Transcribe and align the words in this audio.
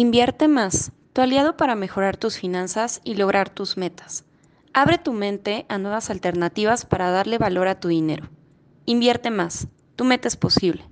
Invierte 0.00 0.46
más, 0.46 0.92
tu 1.12 1.22
aliado 1.22 1.56
para 1.56 1.74
mejorar 1.74 2.16
tus 2.16 2.38
finanzas 2.38 3.02
y 3.04 3.16
lograr 3.16 3.50
tus 3.50 3.76
metas. 3.76 4.24
Abre 4.72 4.96
tu 4.96 5.12
mente 5.12 5.66
a 5.68 5.76
nuevas 5.78 6.08
alternativas 6.08 6.86
para 6.86 7.10
darle 7.10 7.36
valor 7.36 7.66
a 7.66 7.80
tu 7.80 7.88
dinero. 7.88 8.28
Invierte 8.86 9.32
más, 9.32 9.66
tu 9.96 10.04
meta 10.04 10.28
es 10.28 10.36
posible. 10.36 10.84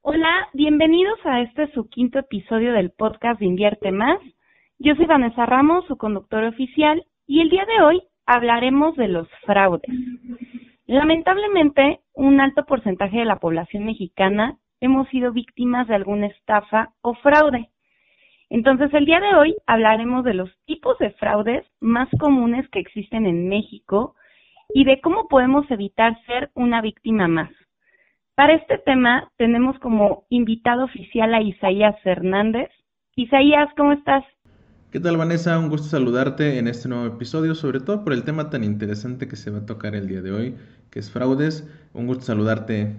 Hola, 0.00 0.48
bienvenidos 0.54 1.18
a 1.24 1.42
este 1.42 1.70
su 1.74 1.90
quinto 1.90 2.20
episodio 2.20 2.72
del 2.72 2.90
podcast 2.90 3.42
Invierte 3.42 3.92
Más. 3.92 4.18
Yo 4.78 4.94
soy 4.94 5.04
Vanessa 5.04 5.44
Ramos, 5.44 5.84
su 5.88 5.98
conductor 5.98 6.42
oficial, 6.44 7.04
y 7.26 7.40
el 7.40 7.50
día 7.50 7.64
de 7.66 7.82
hoy 7.82 8.02
hablaremos 8.26 8.96
de 8.96 9.08
los 9.08 9.28
fraudes. 9.44 9.90
Lamentablemente, 10.86 12.00
un 12.14 12.40
alto 12.40 12.64
porcentaje 12.64 13.18
de 13.18 13.24
la 13.24 13.40
población 13.40 13.84
mexicana 13.84 14.58
hemos 14.80 15.08
sido 15.08 15.32
víctimas 15.32 15.88
de 15.88 15.96
alguna 15.96 16.26
estafa 16.26 16.90
o 17.02 17.14
fraude. 17.14 17.70
Entonces, 18.48 18.94
el 18.94 19.04
día 19.04 19.18
de 19.20 19.34
hoy 19.34 19.56
hablaremos 19.66 20.24
de 20.24 20.34
los 20.34 20.50
tipos 20.66 20.96
de 20.98 21.10
fraudes 21.12 21.66
más 21.80 22.08
comunes 22.20 22.68
que 22.68 22.78
existen 22.78 23.26
en 23.26 23.48
México 23.48 24.14
y 24.72 24.84
de 24.84 25.00
cómo 25.00 25.26
podemos 25.26 25.68
evitar 25.70 26.16
ser 26.26 26.50
una 26.54 26.80
víctima 26.80 27.26
más. 27.26 27.50
Para 28.36 28.54
este 28.54 28.78
tema 28.78 29.30
tenemos 29.36 29.78
como 29.80 30.24
invitado 30.28 30.84
oficial 30.84 31.34
a 31.34 31.40
Isaías 31.40 31.96
Hernández. 32.04 32.70
Isaías, 33.16 33.68
¿cómo 33.76 33.92
estás? 33.92 34.24
¿Qué 34.92 35.00
tal 35.00 35.16
Vanessa? 35.16 35.58
Un 35.58 35.68
gusto 35.68 35.88
saludarte 35.88 36.58
en 36.58 36.68
este 36.68 36.88
nuevo 36.88 37.06
episodio, 37.06 37.56
sobre 37.56 37.80
todo 37.80 38.04
por 38.04 38.12
el 38.12 38.22
tema 38.22 38.50
tan 38.50 38.62
interesante 38.62 39.26
que 39.26 39.34
se 39.34 39.50
va 39.50 39.58
a 39.58 39.66
tocar 39.66 39.96
el 39.96 40.06
día 40.06 40.22
de 40.22 40.30
hoy, 40.30 40.56
que 40.90 41.00
es 41.00 41.10
fraudes. 41.10 41.68
Un 41.92 42.06
gusto 42.06 42.24
saludarte. 42.24 42.94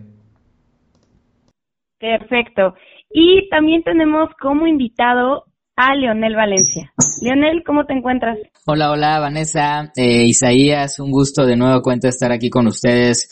Perfecto. 1.98 2.76
Y 3.10 3.48
también 3.50 3.84
tenemos 3.84 4.30
como 4.40 4.68
invitado 4.68 5.46
a 5.78 5.96
Leonel 5.96 6.36
Valencia. 6.36 6.92
Leonel, 7.22 7.64
¿cómo 7.66 7.86
te 7.86 7.94
encuentras? 7.94 8.38
Hola, 8.66 8.92
hola 8.92 9.20
Vanessa, 9.20 9.92
eh, 9.96 10.26
Isaías, 10.26 11.00
un 11.00 11.12
gusto 11.12 11.46
de 11.46 11.56
nuevo 11.56 11.82
cuenta 11.82 12.10
estar 12.10 12.34
aquí 12.34 12.50
con 12.50 12.68
ustedes, 12.68 13.30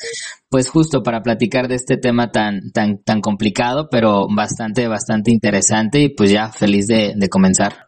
pues 0.50 0.70
justo 0.70 1.04
para 1.04 1.22
platicar 1.22 1.68
de 1.68 1.76
este 1.76 1.98
tema 1.98 2.32
tan, 2.32 2.72
tan, 2.72 3.04
tan 3.04 3.20
complicado, 3.20 3.90
pero 3.92 4.28
bastante, 4.34 4.88
bastante 4.88 5.32
interesante 5.32 6.00
y 6.00 6.10
pues 6.10 6.32
ya 6.32 6.50
feliz 6.50 6.88
de 6.88 7.30
comenzar. 7.30 7.85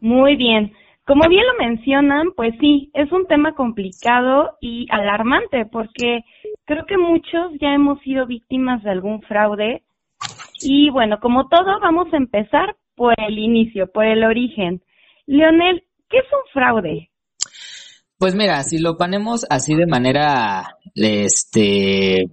Muy 0.00 0.36
bien. 0.36 0.72
Como 1.06 1.28
bien 1.28 1.44
lo 1.44 1.64
mencionan, 1.64 2.32
pues 2.36 2.54
sí, 2.60 2.90
es 2.94 3.10
un 3.10 3.26
tema 3.26 3.54
complicado 3.54 4.56
y 4.60 4.86
alarmante 4.90 5.66
porque 5.66 6.20
creo 6.64 6.86
que 6.86 6.96
muchos 6.98 7.52
ya 7.60 7.74
hemos 7.74 8.00
sido 8.02 8.26
víctimas 8.26 8.82
de 8.84 8.90
algún 8.90 9.20
fraude. 9.22 9.82
Y 10.62 10.90
bueno, 10.90 11.18
como 11.20 11.48
todo, 11.48 11.80
vamos 11.80 12.12
a 12.12 12.16
empezar 12.16 12.76
por 12.94 13.14
el 13.18 13.38
inicio, 13.38 13.90
por 13.90 14.04
el 14.04 14.22
origen. 14.24 14.82
Leonel, 15.26 15.82
¿qué 16.08 16.18
es 16.18 16.26
un 16.32 16.52
fraude? 16.52 17.10
Pues 18.18 18.34
mira, 18.34 18.62
si 18.62 18.78
lo 18.78 18.96
ponemos 18.98 19.46
así 19.48 19.74
de 19.74 19.86
manera 19.86 20.76
este 20.94 22.26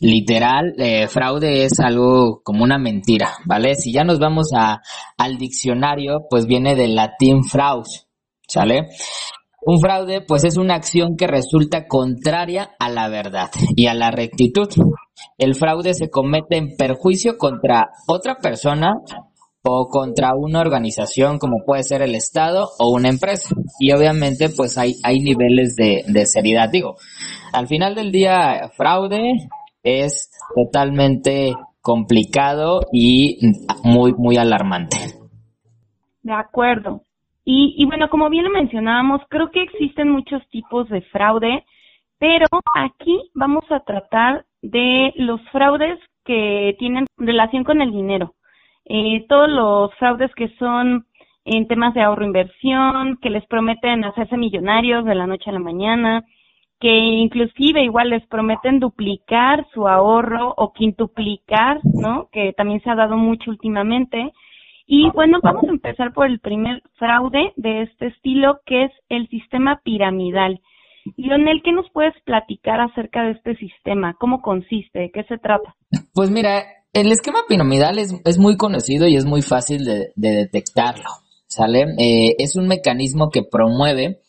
literal, 0.00 0.74
eh, 0.78 1.08
fraude 1.08 1.64
es 1.64 1.80
algo 1.80 2.40
como 2.42 2.64
una 2.64 2.78
mentira, 2.78 3.32
¿vale? 3.44 3.74
Si 3.74 3.92
ya 3.92 4.04
nos 4.04 4.18
vamos 4.18 4.50
a, 4.54 4.80
al 5.16 5.38
diccionario, 5.38 6.26
pues 6.30 6.46
viene 6.46 6.76
del 6.76 6.94
latín 6.94 7.44
fraus, 7.44 8.06
¿sale? 8.46 8.88
Un 9.60 9.80
fraude, 9.80 10.22
pues 10.22 10.44
es 10.44 10.56
una 10.56 10.76
acción 10.76 11.16
que 11.16 11.26
resulta 11.26 11.88
contraria 11.88 12.70
a 12.78 12.88
la 12.88 13.08
verdad 13.08 13.50
y 13.76 13.86
a 13.86 13.94
la 13.94 14.10
rectitud. 14.10 14.68
El 15.36 15.56
fraude 15.56 15.94
se 15.94 16.10
comete 16.10 16.56
en 16.56 16.76
perjuicio 16.76 17.36
contra 17.36 17.90
otra 18.06 18.36
persona 18.36 18.94
o 19.64 19.88
contra 19.88 20.30
una 20.36 20.60
organización 20.60 21.38
como 21.38 21.64
puede 21.66 21.82
ser 21.82 22.02
el 22.02 22.14
Estado 22.14 22.70
o 22.78 22.90
una 22.90 23.08
empresa. 23.08 23.48
Y 23.80 23.92
obviamente 23.92 24.48
pues 24.48 24.78
hay, 24.78 24.94
hay 25.02 25.18
niveles 25.18 25.74
de, 25.74 26.04
de 26.06 26.24
seriedad. 26.24 26.70
Digo, 26.70 26.96
al 27.52 27.66
final 27.66 27.96
del 27.96 28.12
día, 28.12 28.70
fraude 28.76 29.48
es 29.88 30.30
totalmente 30.54 31.54
complicado 31.80 32.80
y 32.92 33.38
muy, 33.84 34.12
muy 34.14 34.36
alarmante. 34.36 34.96
De 36.22 36.32
acuerdo. 36.32 37.02
Y, 37.44 37.74
y 37.78 37.86
bueno, 37.86 38.10
como 38.10 38.28
bien 38.28 38.44
lo 38.44 38.50
mencionábamos, 38.50 39.22
creo 39.28 39.50
que 39.50 39.62
existen 39.62 40.10
muchos 40.10 40.46
tipos 40.50 40.88
de 40.90 41.00
fraude, 41.02 41.64
pero 42.18 42.46
aquí 42.74 43.30
vamos 43.34 43.64
a 43.70 43.80
tratar 43.80 44.44
de 44.60 45.14
los 45.16 45.40
fraudes 45.50 45.98
que 46.24 46.76
tienen 46.78 47.06
relación 47.16 47.64
con 47.64 47.80
el 47.80 47.90
dinero. 47.90 48.34
Eh, 48.84 49.24
todos 49.28 49.48
los 49.48 49.94
fraudes 49.94 50.34
que 50.34 50.48
son 50.58 51.06
en 51.44 51.66
temas 51.66 51.94
de 51.94 52.02
ahorro 52.02 52.24
inversión, 52.24 53.18
que 53.22 53.30
les 53.30 53.46
prometen 53.46 54.04
hacerse 54.04 54.36
millonarios 54.36 55.04
de 55.04 55.14
la 55.14 55.26
noche 55.26 55.48
a 55.48 55.54
la 55.54 55.58
mañana, 55.58 56.24
que 56.80 56.88
inclusive 56.88 57.82
igual 57.82 58.10
les 58.10 58.26
prometen 58.26 58.78
duplicar 58.78 59.66
su 59.74 59.88
ahorro 59.88 60.54
o 60.56 60.72
quintuplicar, 60.72 61.80
¿no? 61.82 62.28
Que 62.30 62.52
también 62.52 62.80
se 62.82 62.90
ha 62.90 62.94
dado 62.94 63.16
mucho 63.16 63.50
últimamente. 63.50 64.32
Y 64.86 65.10
bueno, 65.10 65.38
vamos 65.42 65.64
a 65.64 65.72
empezar 65.72 66.12
por 66.14 66.26
el 66.26 66.38
primer 66.38 66.82
fraude 66.96 67.52
de 67.56 67.82
este 67.82 68.06
estilo, 68.06 68.60
que 68.64 68.84
es 68.84 68.92
el 69.08 69.28
sistema 69.28 69.80
piramidal. 69.82 70.60
Lionel, 71.16 71.62
¿qué 71.64 71.72
nos 71.72 71.90
puedes 71.92 72.14
platicar 72.24 72.80
acerca 72.80 73.22
de 73.22 73.32
este 73.32 73.56
sistema? 73.56 74.14
¿Cómo 74.18 74.40
consiste? 74.40 75.00
¿De 75.00 75.10
qué 75.10 75.24
se 75.24 75.38
trata? 75.38 75.74
Pues 76.14 76.30
mira, 76.30 76.62
el 76.92 77.10
esquema 77.10 77.40
piramidal 77.48 77.98
es, 77.98 78.14
es 78.24 78.38
muy 78.38 78.56
conocido 78.56 79.06
y 79.08 79.16
es 79.16 79.24
muy 79.24 79.42
fácil 79.42 79.84
de, 79.84 80.12
detectarlo, 80.14 81.08
¿sale? 81.46 81.86
Eh, 81.98 82.36
es 82.38 82.56
un 82.56 82.68
mecanismo 82.68 83.30
que 83.30 83.42
promueve 83.42 84.20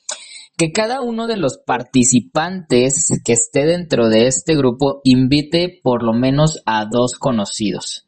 que 0.59 0.73
cada 0.73 1.01
uno 1.01 1.25
de 1.25 1.37
los 1.37 1.57
participantes 1.57 3.07
que 3.23 3.31
esté 3.31 3.65
dentro 3.65 4.09
de 4.09 4.27
este 4.27 4.57
grupo 4.57 4.99
invite 5.05 5.79
por 5.81 6.03
lo 6.03 6.11
menos 6.11 6.61
a 6.65 6.85
dos 6.85 7.15
conocidos 7.17 8.05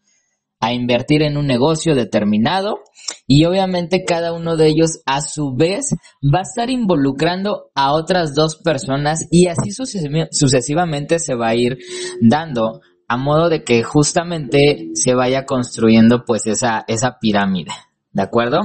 a 0.59 0.73
invertir 0.73 1.23
en 1.23 1.37
un 1.37 1.47
negocio 1.47 1.95
determinado 1.95 2.81
y 3.25 3.45
obviamente 3.45 4.03
cada 4.03 4.33
uno 4.33 4.57
de 4.57 4.67
ellos 4.67 4.99
a 5.05 5.21
su 5.21 5.55
vez 5.55 5.95
va 6.21 6.39
a 6.39 6.41
estar 6.41 6.69
involucrando 6.69 7.71
a 7.73 7.93
otras 7.93 8.35
dos 8.35 8.57
personas 8.57 9.25
y 9.31 9.47
así 9.47 9.71
sucesivamente 9.71 11.19
se 11.19 11.35
va 11.35 11.47
a 11.47 11.55
ir 11.55 11.77
dando 12.19 12.81
a 13.07 13.15
modo 13.15 13.47
de 13.47 13.63
que 13.63 13.81
justamente 13.81 14.89
se 14.93 15.15
vaya 15.15 15.45
construyendo 15.45 16.25
pues 16.25 16.45
esa, 16.47 16.83
esa 16.89 17.17
pirámide, 17.17 17.71
¿de 18.11 18.21
acuerdo? 18.21 18.59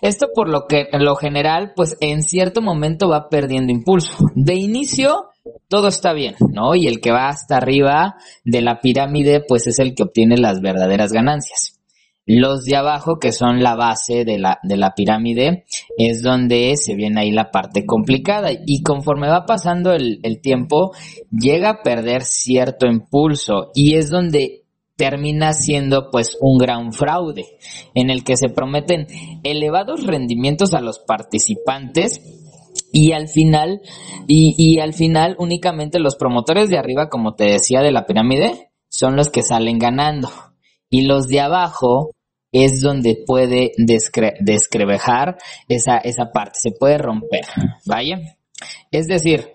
Esto 0.00 0.28
por 0.34 0.48
lo 0.48 0.66
que 0.66 0.88
en 0.92 1.04
lo 1.04 1.16
general, 1.16 1.72
pues 1.74 1.96
en 2.00 2.22
cierto 2.22 2.62
momento 2.62 3.08
va 3.08 3.28
perdiendo 3.28 3.72
impulso. 3.72 4.16
De 4.34 4.54
inicio, 4.54 5.30
todo 5.68 5.88
está 5.88 6.12
bien, 6.12 6.34
¿no? 6.52 6.74
Y 6.74 6.86
el 6.86 7.00
que 7.00 7.12
va 7.12 7.28
hasta 7.28 7.56
arriba 7.56 8.16
de 8.44 8.62
la 8.62 8.80
pirámide, 8.80 9.42
pues 9.46 9.66
es 9.66 9.78
el 9.78 9.94
que 9.94 10.04
obtiene 10.04 10.36
las 10.36 10.60
verdaderas 10.60 11.12
ganancias. 11.12 11.80
Los 12.26 12.64
de 12.64 12.76
abajo, 12.76 13.18
que 13.18 13.32
son 13.32 13.62
la 13.62 13.74
base 13.74 14.24
de 14.24 14.38
la, 14.38 14.58
de 14.62 14.78
la 14.78 14.94
pirámide, 14.94 15.66
es 15.98 16.22
donde 16.22 16.74
se 16.76 16.94
viene 16.94 17.20
ahí 17.20 17.30
la 17.30 17.50
parte 17.50 17.84
complicada. 17.84 18.50
Y 18.64 18.82
conforme 18.82 19.28
va 19.28 19.44
pasando 19.44 19.92
el, 19.92 20.20
el 20.22 20.40
tiempo, 20.40 20.92
llega 21.30 21.68
a 21.68 21.82
perder 21.82 22.22
cierto 22.22 22.86
impulso. 22.86 23.70
Y 23.74 23.96
es 23.96 24.08
donde 24.08 24.63
termina 24.96 25.52
siendo 25.52 26.10
pues 26.10 26.36
un 26.40 26.58
gran 26.58 26.92
fraude 26.92 27.58
en 27.94 28.10
el 28.10 28.24
que 28.24 28.36
se 28.36 28.48
prometen 28.48 29.06
elevados 29.42 30.06
rendimientos 30.06 30.74
a 30.74 30.80
los 30.80 31.00
participantes 31.00 32.20
y 32.92 33.12
al 33.12 33.28
final 33.28 33.80
y, 34.26 34.78
al 34.78 34.94
final 34.94 35.36
únicamente 35.38 35.98
los 35.98 36.16
promotores 36.16 36.68
de 36.68 36.78
arriba 36.78 37.08
como 37.08 37.34
te 37.34 37.44
decía 37.44 37.80
de 37.80 37.92
la 37.92 38.06
pirámide 38.06 38.70
son 38.88 39.16
los 39.16 39.30
que 39.30 39.42
salen 39.42 39.78
ganando 39.78 40.30
y 40.88 41.02
los 41.02 41.26
de 41.26 41.40
abajo 41.40 42.10
es 42.52 42.80
donde 42.80 43.20
puede 43.26 43.72
descrevejar 43.76 45.38
esa, 45.68 45.98
esa 45.98 46.30
parte, 46.30 46.52
se 46.62 46.70
puede 46.70 46.98
romper, 46.98 47.44
¿vaya? 47.84 48.20
Es 48.92 49.08
decir, 49.08 49.50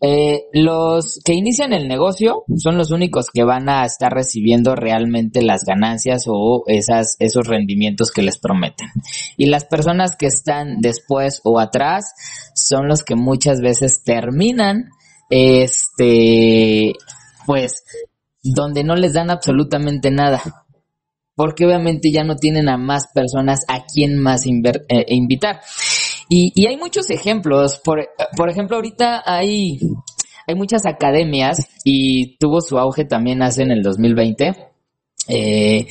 eh, 0.00 0.44
los 0.52 1.20
que 1.24 1.34
inician 1.34 1.72
el 1.72 1.88
negocio 1.88 2.44
son 2.56 2.78
los 2.78 2.92
únicos 2.92 3.26
que 3.32 3.42
van 3.42 3.68
a 3.68 3.84
estar 3.84 4.12
recibiendo 4.12 4.76
realmente 4.76 5.42
las 5.42 5.64
ganancias 5.64 6.24
o 6.28 6.62
esas, 6.68 7.16
esos 7.18 7.48
rendimientos 7.48 8.12
que 8.12 8.22
les 8.22 8.38
prometen. 8.38 8.88
Y 9.36 9.46
las 9.46 9.64
personas 9.64 10.14
que 10.16 10.26
están 10.26 10.80
después 10.80 11.40
o 11.42 11.58
atrás 11.58 12.14
son 12.54 12.86
los 12.86 13.02
que 13.02 13.16
muchas 13.16 13.60
veces 13.60 14.04
terminan, 14.04 14.90
este, 15.30 16.92
pues, 17.44 17.82
donde 18.42 18.84
no 18.84 18.94
les 18.94 19.14
dan 19.14 19.30
absolutamente 19.30 20.12
nada. 20.12 20.40
Porque 21.34 21.66
obviamente 21.66 22.10
ya 22.12 22.24
no 22.24 22.36
tienen 22.36 22.68
a 22.68 22.76
más 22.76 23.08
personas 23.14 23.64
a 23.68 23.84
quien 23.84 24.18
más 24.18 24.44
eh, 24.46 25.04
invitar. 25.08 25.60
Y, 26.28 26.66
hay 26.66 26.76
muchos 26.76 27.10
ejemplos. 27.10 27.80
Por, 27.82 28.08
por 28.36 28.50
ejemplo, 28.50 28.76
ahorita 28.76 29.22
hay, 29.24 29.78
hay 30.46 30.54
muchas 30.54 30.86
academias 30.86 31.68
y 31.84 32.36
tuvo 32.38 32.60
su 32.60 32.78
auge 32.78 33.04
también 33.04 33.42
hace 33.42 33.62
en 33.62 33.70
el 33.70 33.82
2020. 33.82 34.54
Eh, 35.28 35.86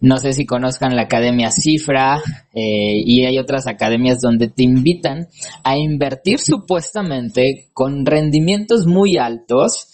no 0.00 0.16
sé 0.16 0.32
si 0.32 0.46
conozcan 0.46 0.96
la 0.96 1.02
Academia 1.02 1.50
Cifra 1.50 2.22
eh, 2.54 3.02
y 3.04 3.26
hay 3.26 3.38
otras 3.38 3.66
academias 3.66 4.20
donde 4.20 4.48
te 4.48 4.62
invitan 4.62 5.28
a 5.62 5.76
invertir 5.76 6.38
supuestamente 6.38 7.68
con 7.74 8.06
rendimientos 8.06 8.86
muy 8.86 9.18
altos 9.18 9.88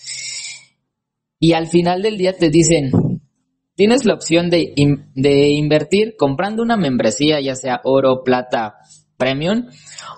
y 1.40 1.54
al 1.54 1.66
final 1.66 2.02
del 2.02 2.18
día 2.18 2.36
te 2.36 2.50
dicen, 2.50 2.92
tienes 3.74 4.04
la 4.04 4.14
opción 4.14 4.48
de, 4.48 4.72
de 5.14 5.48
invertir 5.48 6.14
comprando 6.16 6.62
una 6.62 6.76
membresía, 6.76 7.40
ya 7.40 7.56
sea 7.56 7.80
oro, 7.82 8.22
plata, 8.22 8.76
premium, 9.16 9.66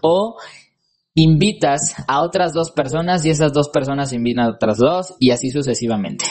o 0.02 0.36
invitas 1.14 1.94
a 2.06 2.22
otras 2.22 2.52
dos 2.52 2.70
personas 2.70 3.24
y 3.24 3.30
esas 3.30 3.52
dos 3.52 3.68
personas 3.70 4.12
invitan 4.12 4.46
a 4.46 4.50
otras 4.50 4.78
dos 4.78 5.14
y 5.18 5.30
así 5.30 5.50
sucesivamente 5.50 6.24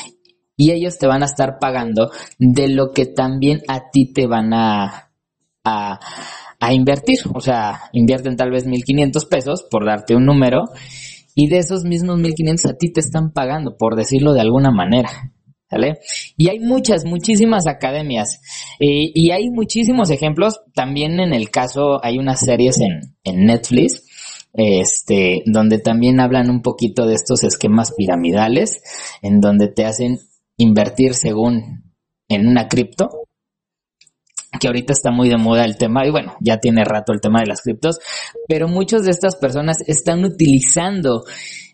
y 0.58 0.72
ellos 0.72 0.98
te 0.98 1.06
van 1.06 1.22
a 1.22 1.28
estar 1.28 1.60
pagando 1.60 2.10
de 2.40 2.68
lo 2.68 2.92
que 2.92 3.06
también 3.06 3.62
a 3.68 3.92
ti 3.92 4.12
te 4.12 4.26
van 4.26 4.54
a, 4.54 5.12
a, 5.64 6.00
a 6.60 6.74
invertir. 6.74 7.20
O 7.34 7.40
sea, 7.40 7.82
invierten 7.94 8.36
tal 8.36 8.50
vez 8.50 8.66
1.500 8.66 9.30
pesos, 9.30 9.66
por 9.70 9.86
darte 9.86 10.16
un 10.16 10.26
número, 10.26 10.64
y 11.36 11.48
de 11.48 11.60
esos 11.60 11.84
mismos 11.84 12.20
1.500 12.20 12.72
a 12.72 12.78
ti 12.78 12.92
te 12.92 13.00
están 13.00 13.32
pagando, 13.32 13.78
por 13.78 13.96
decirlo 13.96 14.34
de 14.34 14.42
alguna 14.42 14.72
manera. 14.72 15.32
¿Sale? 15.70 16.00
Y 16.38 16.50
hay 16.50 16.60
muchas, 16.60 17.04
muchísimas 17.04 17.68
academias. 17.68 18.40
Eh, 18.80 19.12
y 19.14 19.32
hay 19.32 19.50
muchísimos 19.50 20.10
ejemplos. 20.12 20.62
También 20.74 21.20
en 21.20 21.34
el 21.34 21.50
caso, 21.50 22.04
hay 22.04 22.18
unas 22.20 22.40
series 22.40 22.80
en, 22.80 23.02
en 23.24 23.46
Netflix 23.46 24.04
este, 24.58 25.44
donde 25.46 25.78
también 25.78 26.20
hablan 26.20 26.50
un 26.50 26.62
poquito 26.62 27.06
de 27.06 27.14
estos 27.14 27.44
esquemas 27.44 27.94
piramidales, 27.96 28.82
en 29.22 29.40
donde 29.40 29.68
te 29.68 29.86
hacen 29.86 30.18
invertir 30.58 31.14
según 31.14 31.94
en 32.28 32.48
una 32.48 32.68
cripto, 32.68 33.10
que 34.60 34.68
ahorita 34.68 34.94
está 34.94 35.12
muy 35.12 35.30
de 35.30 35.38
moda 35.38 35.64
el 35.64 35.78
tema, 35.78 36.08
y 36.08 36.10
bueno, 36.10 36.36
ya 36.42 36.58
tiene 36.58 36.84
rato 36.84 37.14
el 37.14 37.22
tema 37.22 37.42
de 37.42 37.48
las 37.48 37.62
criptos, 37.62 38.00
pero 38.48 38.68
muchas 38.68 39.04
de 39.04 39.12
estas 39.12 39.36
personas 39.36 39.82
están 39.88 40.26
utilizando 40.26 41.24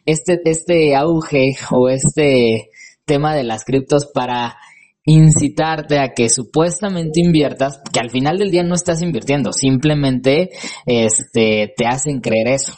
este, 0.05 0.41
este 0.43 0.93
auge 0.93 1.55
o 1.71 1.87
este 1.87 2.69
tema 3.05 3.35
de 3.35 3.44
las 3.44 3.65
criptos 3.65 4.07
para 4.13 4.57
incitarte 5.05 6.00
a 6.00 6.13
que 6.13 6.29
supuestamente 6.29 7.19
inviertas, 7.21 7.81
que 7.91 8.00
al 8.00 8.09
final 8.09 8.38
del 8.38 8.51
día 8.51 8.63
no 8.63 8.75
estás 8.75 9.01
invirtiendo, 9.01 9.51
simplemente 9.51 10.51
este, 10.85 11.73
te 11.75 11.85
hacen 11.85 12.21
creer 12.21 12.47
eso. 12.47 12.73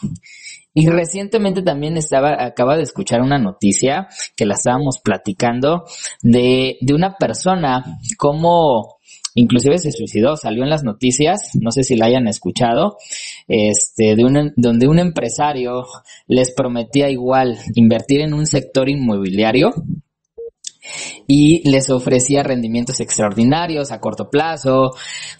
Y 0.74 0.88
recientemente 0.88 1.62
también 1.62 1.96
estaba, 1.96 2.44
acaba 2.44 2.76
de 2.76 2.82
escuchar 2.82 3.22
una 3.22 3.38
noticia 3.38 4.08
que 4.36 4.44
la 4.44 4.54
estábamos 4.54 4.98
platicando 5.02 5.84
de, 6.22 6.76
de 6.80 6.94
una 6.94 7.16
persona 7.16 7.82
como 8.18 8.96
inclusive 9.36 9.78
se 9.78 9.92
suicidó, 9.92 10.36
salió 10.36 10.64
en 10.64 10.70
las 10.70 10.82
noticias, 10.82 11.50
no 11.60 11.70
sé 11.70 11.84
si 11.84 11.94
la 11.94 12.06
hayan 12.06 12.26
escuchado, 12.26 12.96
este, 13.46 14.16
de 14.16 14.24
un, 14.24 14.52
donde 14.56 14.88
un 14.88 14.98
empresario 14.98 15.84
les 16.26 16.52
prometía 16.52 17.10
igual 17.10 17.58
invertir 17.74 18.22
en 18.22 18.34
un 18.34 18.46
sector 18.46 18.88
inmobiliario 18.88 19.72
y 21.26 21.68
les 21.68 21.90
ofrecía 21.90 22.42
rendimientos 22.42 23.00
extraordinarios 23.00 23.92
a 23.92 24.00
corto 24.00 24.30
plazo. 24.30 24.92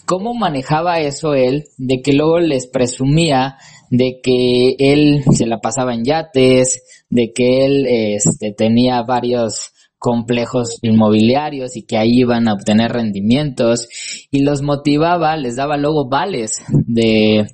¿Cómo 0.05 0.33
manejaba 0.33 0.99
eso 0.99 1.33
él? 1.33 1.65
De 1.77 2.01
que 2.01 2.13
luego 2.13 2.39
les 2.39 2.67
presumía 2.67 3.57
de 3.89 4.19
que 4.21 4.75
él 4.79 5.23
se 5.33 5.45
la 5.45 5.59
pasaba 5.59 5.93
en 5.93 6.03
yates, 6.03 6.83
de 7.09 7.31
que 7.33 7.65
él 7.65 7.85
este, 7.87 8.51
tenía 8.51 9.01
varios 9.03 9.71
complejos 9.97 10.77
inmobiliarios 10.81 11.75
y 11.75 11.83
que 11.83 11.97
ahí 11.97 12.19
iban 12.19 12.47
a 12.47 12.53
obtener 12.53 12.91
rendimientos 12.91 13.87
y 14.29 14.41
los 14.43 14.61
motivaba, 14.61 15.35
les 15.37 15.55
daba 15.55 15.77
luego 15.77 16.07
vales 16.07 16.61
de, 16.69 17.47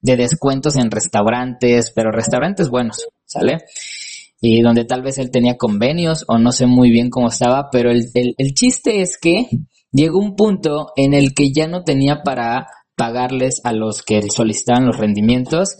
de 0.00 0.16
descuentos 0.16 0.76
en 0.76 0.90
restaurantes, 0.90 1.92
pero 1.94 2.10
restaurantes 2.10 2.68
buenos, 2.68 3.06
¿sale? 3.24 3.58
Y 4.40 4.60
donde 4.60 4.84
tal 4.84 5.02
vez 5.02 5.18
él 5.18 5.30
tenía 5.30 5.56
convenios 5.56 6.24
o 6.28 6.38
no 6.38 6.52
sé 6.52 6.66
muy 6.66 6.90
bien 6.90 7.10
cómo 7.10 7.28
estaba, 7.28 7.70
pero 7.70 7.90
el, 7.90 8.06
el, 8.14 8.34
el 8.36 8.54
chiste 8.54 9.00
es 9.00 9.18
que 9.18 9.48
llegó 9.92 10.18
un 10.18 10.36
punto 10.36 10.92
en 10.96 11.14
el 11.14 11.34
que 11.34 11.52
ya 11.52 11.66
no 11.66 11.84
tenía 11.84 12.22
para 12.22 12.66
pagarles 12.96 13.60
a 13.64 13.72
los 13.72 14.02
que 14.02 14.22
solicitaban 14.30 14.86
los 14.86 14.96
rendimientos 14.96 15.76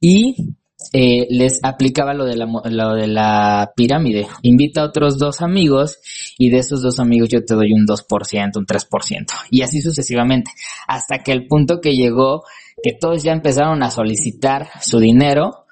y 0.00 0.56
eh, 0.92 1.26
les 1.30 1.60
aplicaba 1.62 2.14
lo 2.14 2.24
de, 2.24 2.36
la, 2.36 2.46
lo 2.46 2.94
de 2.94 3.06
la 3.06 3.72
pirámide. 3.74 4.26
Invita 4.42 4.82
a 4.82 4.86
otros 4.86 5.18
dos 5.18 5.40
amigos 5.40 5.98
y 6.38 6.50
de 6.50 6.58
esos 6.58 6.82
dos 6.82 7.00
amigos 7.00 7.28
yo 7.28 7.44
te 7.44 7.54
doy 7.54 7.72
un 7.72 7.86
2%, 7.86 8.56
un 8.56 8.66
3%. 8.66 9.26
Y 9.50 9.62
así 9.62 9.80
sucesivamente. 9.80 10.50
Hasta 10.86 11.18
que 11.18 11.32
el 11.32 11.46
punto 11.46 11.80
que 11.80 11.94
llegó 11.94 12.44
que 12.82 12.92
todos 12.92 13.22
ya 13.22 13.32
empezaron 13.32 13.82
a 13.82 13.90
solicitar 13.90 14.68
su 14.80 14.98
dinero 14.98 15.65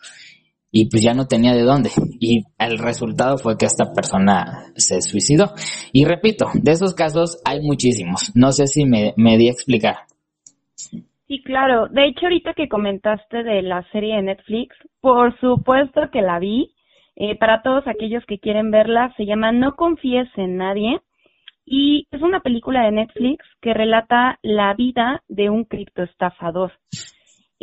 y 0.76 0.91
pues 0.91 1.05
ya 1.05 1.15
no 1.15 1.26
tenía 1.26 1.55
de 1.55 1.62
dónde. 1.62 1.91
Y 2.19 2.43
el 2.59 2.79
resultado 2.79 3.38
fue 3.38 3.56
que 3.56 3.65
esta 3.65 3.93
persona 3.94 4.73
se 4.75 5.00
suicidó. 5.03 5.53
Y 5.93 6.05
repito, 6.05 6.47
de 6.53 6.73
esos 6.73 6.94
casos 6.94 7.41
hay 7.44 7.61
muchísimos. 7.61 8.32
No 8.35 8.50
sé 8.50 8.67
si 8.67 8.85
me, 8.85 9.15
di 9.17 9.49
a 9.49 9.53
explicar. 9.53 9.99
Sí, 11.29 11.43
claro. 11.44 11.87
De 11.88 12.09
hecho, 12.09 12.26
ahorita 12.26 12.55
que 12.55 12.69
comentaste 12.69 13.44
de 13.44 13.62
la 13.62 13.88
serie 13.93 14.17
de 14.17 14.23
Netflix, 14.23 14.75
por 15.00 15.38
supuesto 15.38 16.11
que 16.12 16.23
la 16.23 16.41
vi. 16.41 16.73
Eh, 17.17 17.38
para 17.38 17.62
todos 17.62 17.87
aquellos 17.87 18.25
que 18.26 18.41
quieren 18.41 18.73
verla, 18.73 19.15
se 19.17 19.26
llama 19.26 19.53
No 19.53 19.76
confíes 19.76 20.26
en 20.37 20.56
nadie 20.56 20.99
y 21.65 22.09
es 22.11 22.21
una 22.21 22.41
película 22.41 22.82
de 22.82 22.91
Netflix 22.91 23.47
que 23.62 23.73
relata 23.73 24.41
la 24.43 24.75
vida 24.75 25.23
de 25.29 25.50
un 25.50 25.65
criptoestafador. 25.65 26.73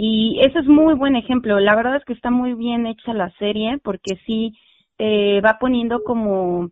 Y 0.03 0.39
ese 0.41 0.57
es 0.57 0.65
muy 0.65 0.95
buen 0.95 1.15
ejemplo. 1.15 1.59
La 1.59 1.75
verdad 1.75 1.97
es 1.97 2.03
que 2.05 2.13
está 2.13 2.31
muy 2.31 2.55
bien 2.55 2.87
hecha 2.87 3.13
la 3.13 3.29
serie 3.37 3.77
porque 3.83 4.15
sí 4.25 4.57
te 4.97 5.39
va 5.41 5.59
poniendo 5.59 6.03
como, 6.03 6.71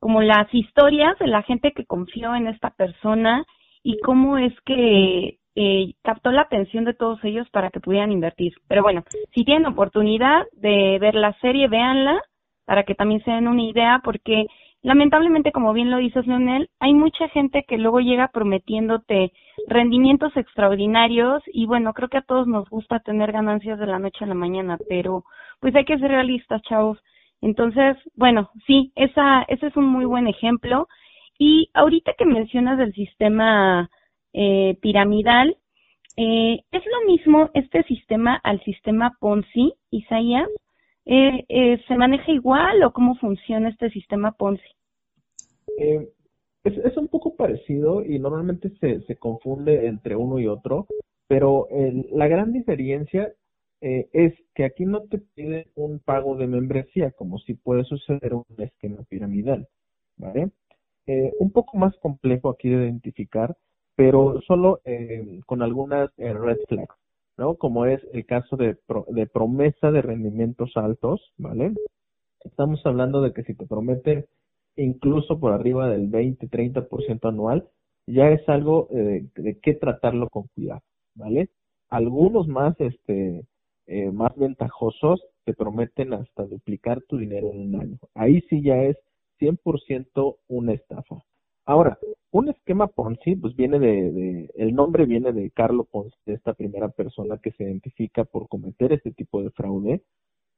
como 0.00 0.20
las 0.22 0.52
historias 0.52 1.16
de 1.20 1.28
la 1.28 1.42
gente 1.42 1.70
que 1.70 1.86
confió 1.86 2.34
en 2.34 2.48
esta 2.48 2.70
persona 2.70 3.44
y 3.84 4.00
cómo 4.00 4.38
es 4.38 4.52
que 4.62 5.38
eh, 5.54 5.92
captó 6.02 6.32
la 6.32 6.40
atención 6.40 6.84
de 6.84 6.94
todos 6.94 7.22
ellos 7.22 7.48
para 7.50 7.70
que 7.70 7.78
pudieran 7.78 8.10
invertir. 8.10 8.54
Pero 8.66 8.82
bueno, 8.82 9.04
si 9.32 9.44
tienen 9.44 9.66
oportunidad 9.66 10.44
de 10.50 10.98
ver 10.98 11.14
la 11.14 11.32
serie, 11.34 11.68
véanla 11.68 12.20
para 12.64 12.82
que 12.82 12.96
también 12.96 13.22
se 13.22 13.30
den 13.30 13.46
una 13.46 13.62
idea, 13.62 14.00
porque 14.02 14.46
lamentablemente, 14.84 15.50
como 15.50 15.72
bien 15.72 15.90
lo 15.90 15.96
dices, 15.96 16.26
Leonel, 16.26 16.70
hay 16.78 16.94
mucha 16.94 17.28
gente 17.30 17.64
que 17.66 17.78
luego 17.78 17.98
llega 18.00 18.28
prometiéndote 18.28 19.32
rendimientos 19.66 20.36
extraordinarios 20.36 21.42
y 21.46 21.66
bueno, 21.66 21.92
creo 21.94 22.08
que 22.08 22.18
a 22.18 22.22
todos 22.22 22.46
nos 22.46 22.68
gusta 22.70 23.00
tener 23.00 23.32
ganancias 23.32 23.78
de 23.80 23.86
la 23.86 23.98
noche 23.98 24.24
a 24.24 24.28
la 24.28 24.34
mañana, 24.34 24.78
pero 24.88 25.24
pues 25.60 25.74
hay 25.74 25.84
que 25.84 25.98
ser 25.98 26.10
realistas, 26.10 26.62
chavos. 26.62 26.98
Entonces, 27.40 27.96
bueno, 28.14 28.50
sí, 28.66 28.92
esa, 28.94 29.42
ese 29.48 29.66
es 29.66 29.76
un 29.76 29.86
muy 29.86 30.04
buen 30.04 30.28
ejemplo. 30.28 30.86
Y 31.38 31.70
ahorita 31.74 32.12
que 32.16 32.26
mencionas 32.26 32.78
del 32.78 32.92
sistema 32.92 33.90
eh, 34.34 34.76
piramidal. 34.82 35.56
Eh, 36.16 36.58
¿Es 36.72 36.82
lo 36.84 37.06
mismo 37.06 37.50
este 37.54 37.84
sistema 37.84 38.34
al 38.42 38.60
sistema 38.64 39.12
Ponzi, 39.20 39.74
Isaías? 39.90 40.48
Eh, 41.06 41.44
eh, 41.48 41.82
¿Se 41.86 41.96
maneja 41.96 42.30
igual 42.32 42.82
o 42.82 42.92
cómo 42.92 43.14
funciona 43.16 43.68
este 43.68 43.90
sistema 43.90 44.32
Ponzi? 44.32 44.62
Es, 45.76 46.08
es, 46.64 46.96
un 46.96 47.08
poco 47.08 47.36
parecido 47.36 48.04
y 48.04 48.18
normalmente 48.18 48.70
se, 48.80 49.02
se 49.02 49.16
confunde 49.16 49.86
entre 49.86 50.16
uno 50.16 50.38
y 50.38 50.46
otro, 50.46 50.86
pero 51.28 51.68
la 52.12 52.26
gran 52.28 52.52
diferencia 52.52 53.32
es 53.80 54.32
que 54.54 54.64
aquí 54.64 54.86
no 54.86 55.02
te 55.02 55.18
pide 55.18 55.68
un 55.74 55.98
pago 55.98 56.36
de 56.36 56.46
membresía, 56.46 57.10
como 57.10 57.38
si 57.38 57.52
puede 57.52 57.84
suceder 57.84 58.32
un 58.32 58.44
esquema 58.56 59.02
piramidal, 59.10 59.68
¿vale? 60.16 60.50
un 61.38 61.50
poco 61.50 61.76
más 61.76 61.94
complejo 61.98 62.48
aquí 62.48 62.70
de 62.70 62.84
identificar 62.84 63.54
pero 63.96 64.40
solo 64.46 64.80
eh, 64.84 65.40
con 65.46 65.62
algunas 65.62 66.10
eh, 66.18 66.32
red 66.32 66.58
flags, 66.68 66.94
¿no? 67.36 67.56
Como 67.56 67.86
es 67.86 68.00
el 68.12 68.26
caso 68.26 68.56
de, 68.56 68.76
de 69.08 69.26
promesa 69.26 69.90
de 69.90 70.02
rendimientos 70.02 70.72
altos, 70.76 71.32
¿vale? 71.36 71.72
Estamos 72.44 72.84
hablando 72.84 73.22
de 73.22 73.32
que 73.32 73.42
si 73.44 73.54
te 73.54 73.66
prometen 73.66 74.26
incluso 74.76 75.38
por 75.38 75.52
arriba 75.52 75.88
del 75.88 76.10
20-30% 76.10 77.28
anual, 77.28 77.68
ya 78.06 78.30
es 78.30 78.46
algo 78.48 78.88
eh, 78.90 79.26
de 79.34 79.58
que 79.60 79.74
tratarlo 79.74 80.28
con 80.28 80.44
cuidado, 80.54 80.82
¿vale? 81.14 81.48
Algunos 81.88 82.48
más, 82.48 82.78
este, 82.80 83.46
eh, 83.86 84.10
más 84.10 84.36
ventajosos 84.36 85.24
te 85.44 85.54
prometen 85.54 86.12
hasta 86.12 86.44
duplicar 86.44 87.02
tu 87.02 87.18
dinero 87.18 87.50
en 87.52 87.74
un 87.74 87.80
año. 87.80 87.98
Ahí 88.14 88.40
sí 88.48 88.62
ya 88.62 88.82
es 88.82 88.96
100% 89.38 90.36
una 90.48 90.72
estafa. 90.72 91.22
Ahora, 91.66 91.98
un 92.30 92.48
esquema 92.48 92.88
Ponzi, 92.88 93.36
pues 93.36 93.56
viene 93.56 93.78
de, 93.78 94.50
el 94.54 94.74
nombre 94.74 95.06
viene 95.06 95.32
de 95.32 95.50
Carlo 95.50 95.84
Ponzi, 95.84 96.16
de 96.26 96.34
esta 96.34 96.52
primera 96.52 96.88
persona 96.88 97.38
que 97.38 97.52
se 97.52 97.64
identifica 97.64 98.24
por 98.24 98.48
cometer 98.48 98.92
este 98.92 99.12
tipo 99.12 99.42
de 99.42 99.50
fraude. 99.50 100.02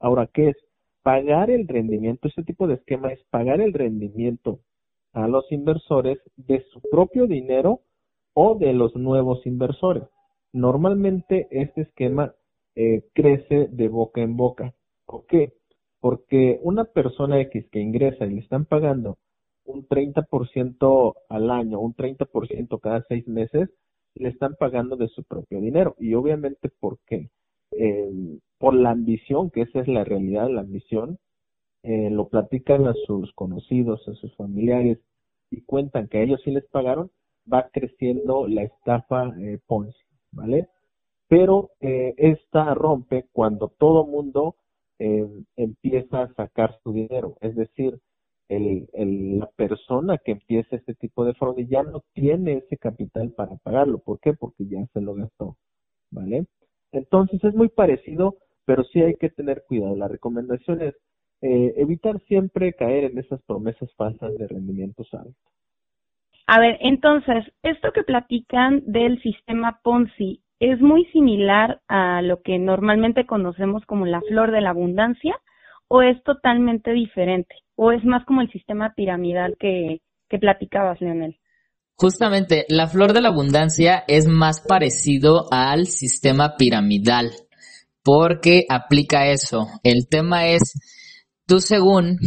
Ahora, 0.01 0.29
¿qué 0.33 0.49
es? 0.49 0.57
Pagar 1.03 1.51
el 1.51 1.69
rendimiento, 1.69 2.27
este 2.27 2.43
tipo 2.43 2.67
de 2.67 2.75
esquema 2.75 3.13
es 3.13 3.23
pagar 3.31 3.61
el 3.61 3.73
rendimiento 3.73 4.59
a 5.13 5.29
los 5.29 5.51
inversores 5.53 6.19
de 6.37 6.65
su 6.73 6.81
propio 6.91 7.29
dinero 7.29 7.83
o 8.35 8.57
de 8.57 8.73
los 8.73 8.97
nuevos 8.97 9.47
inversores. 9.47 10.03
Normalmente 10.53 11.47
este 11.51 11.83
esquema 11.83 12.35
eh, 12.75 13.05
crece 13.15 13.69
de 13.71 13.89
boca 13.89 14.23
en 14.23 14.37
boca. 14.37 14.75
¿Por 15.05 15.27
qué? 15.27 15.53
Porque 16.01 16.59
una 16.63 16.85
persona 16.85 17.41
X 17.43 17.69
que 17.71 17.81
ingresa 17.81 18.27
y 18.27 18.35
le 18.35 18.41
están 18.41 18.65
pagando 18.65 19.19
un 19.67 19.87
30% 19.87 21.15
al 21.29 21.51
año, 21.51 21.81
un 21.81 21.95
30% 21.95 22.81
cada 22.81 23.05
seis 23.09 23.27
meses, 23.29 23.71
le 24.15 24.29
están 24.31 24.55
pagando 24.59 24.97
de 24.97 25.09
su 25.09 25.25
propio 25.25 25.61
dinero. 25.61 25.95
Y 25.99 26.15
obviamente, 26.15 26.71
¿por 26.81 26.99
qué? 27.07 27.31
Eh, 27.73 28.39
por 28.59 28.75
la 28.75 28.91
ambición, 28.91 29.51
que 29.51 29.63
esa 29.63 29.81
es 29.81 29.89
la 29.89 30.05
realidad, 30.05 30.49
la 30.49 30.63
ambición, 30.63 31.19
eh, 31.89 32.11
lo 32.11 32.29
platican 32.29 32.89
a 32.89 32.95
sus 33.07 33.33
conocidos, 33.35 34.09
a 34.09 34.15
sus 34.15 34.35
familiares 34.35 34.99
y 35.53 35.61
cuentan 35.61 36.09
que 36.09 36.19
a 36.19 36.23
ellos 36.23 36.41
sí 36.45 36.51
les 36.51 36.67
pagaron, 36.67 37.13
va 37.51 37.69
creciendo 37.73 38.49
la 38.49 38.65
estafa 38.65 39.33
eh, 39.39 39.61
Ponzi, 39.69 39.97
¿vale? 40.33 40.69
Pero 41.29 41.71
eh, 41.81 42.13
esta 42.17 42.75
rompe 42.75 43.27
cuando 43.33 43.69
todo 43.69 44.05
mundo 44.05 44.57
empieza 44.99 46.23
a 46.23 46.33
sacar 46.33 46.79
su 46.83 46.91
dinero, 46.91 47.37
es 47.43 47.55
decir, 47.55 48.01
el, 48.49 48.89
el, 48.93 49.39
la 49.41 49.47
persona 49.57 50.19
que 50.19 50.33
empieza 50.33 50.77
este 50.77 50.95
tipo 50.95 51.25
de 51.25 51.35
fraude 51.35 51.67
ya 51.67 51.83
no 51.83 52.05
tiene 52.13 52.55
ese 52.59 52.77
capital 52.77 53.33
para 53.33 53.57
pagarlo. 53.57 53.99
¿Por 53.99 54.21
qué? 54.21 54.33
Porque 54.35 54.67
ya 54.67 54.85
se 54.93 55.01
lo 55.01 55.15
gastó, 55.15 55.57
¿vale? 56.11 56.47
Entonces 56.93 57.43
es 57.43 57.55
muy 57.55 57.69
parecido, 57.69 58.37
pero 58.65 58.85
sí 58.85 59.03
hay 59.03 59.15
que 59.15 59.31
tener 59.31 59.65
cuidado. 59.67 59.97
La 59.97 60.09
recomendación 60.09 60.83
es 60.83 60.95
eh, 61.43 61.75
evitar 61.77 62.21
siempre 62.29 62.73
caer 62.73 63.05
en 63.05 63.19
esas 63.19 63.43
promesas 63.43 63.93
falsas 63.95 64.37
de 64.39 64.49
rendimientos 64.49 65.13
altos. 65.13 65.37
A 66.47 66.61
ver, 66.61 66.79
entonces, 66.81 67.45
esto 67.63 67.93
que 67.93 68.05
platican 68.05 68.83
del 68.87 69.21
sistema 69.21 69.81
Ponzi 69.83 70.43
es 70.61 70.81
muy 70.81 71.05
similar 71.07 71.81
a 71.89 72.23
lo 72.23 72.41
que 72.41 72.59
normalmente 72.59 73.27
conocemos 73.27 73.85
como 73.85 74.07
la 74.07 74.21
flor 74.23 74.53
de 74.53 74.61
la 74.61 74.71
abundancia 74.71 75.37
o 75.89 76.03
es 76.03 76.23
totalmente 76.25 76.93
diferente 76.93 77.55
o 77.77 77.93
es 77.93 78.05
más 78.05 78.25
como 78.25 78.41
el 78.41 78.51
sistema 78.51 78.95
piramidal 78.95 79.57
que, 79.59 80.01
platicabas, 80.41 81.01
Leonel. 81.01 81.39
Justamente, 81.95 82.67
la 82.69 82.89
flor 82.89 83.13
de 83.13 83.21
la 83.21 83.29
abundancia 83.29 84.05
es 84.07 84.27
más 84.27 84.61
parecido 84.61 85.47
al 85.51 85.87
sistema 85.87 86.57
piramidal 86.57 87.31
porque 88.03 88.67
aplica 88.69 89.29
eso. 89.29 89.67
El 89.83 90.07
tema 90.09 90.47
es, 90.49 90.75
tú 91.47 91.61
según 91.61 92.19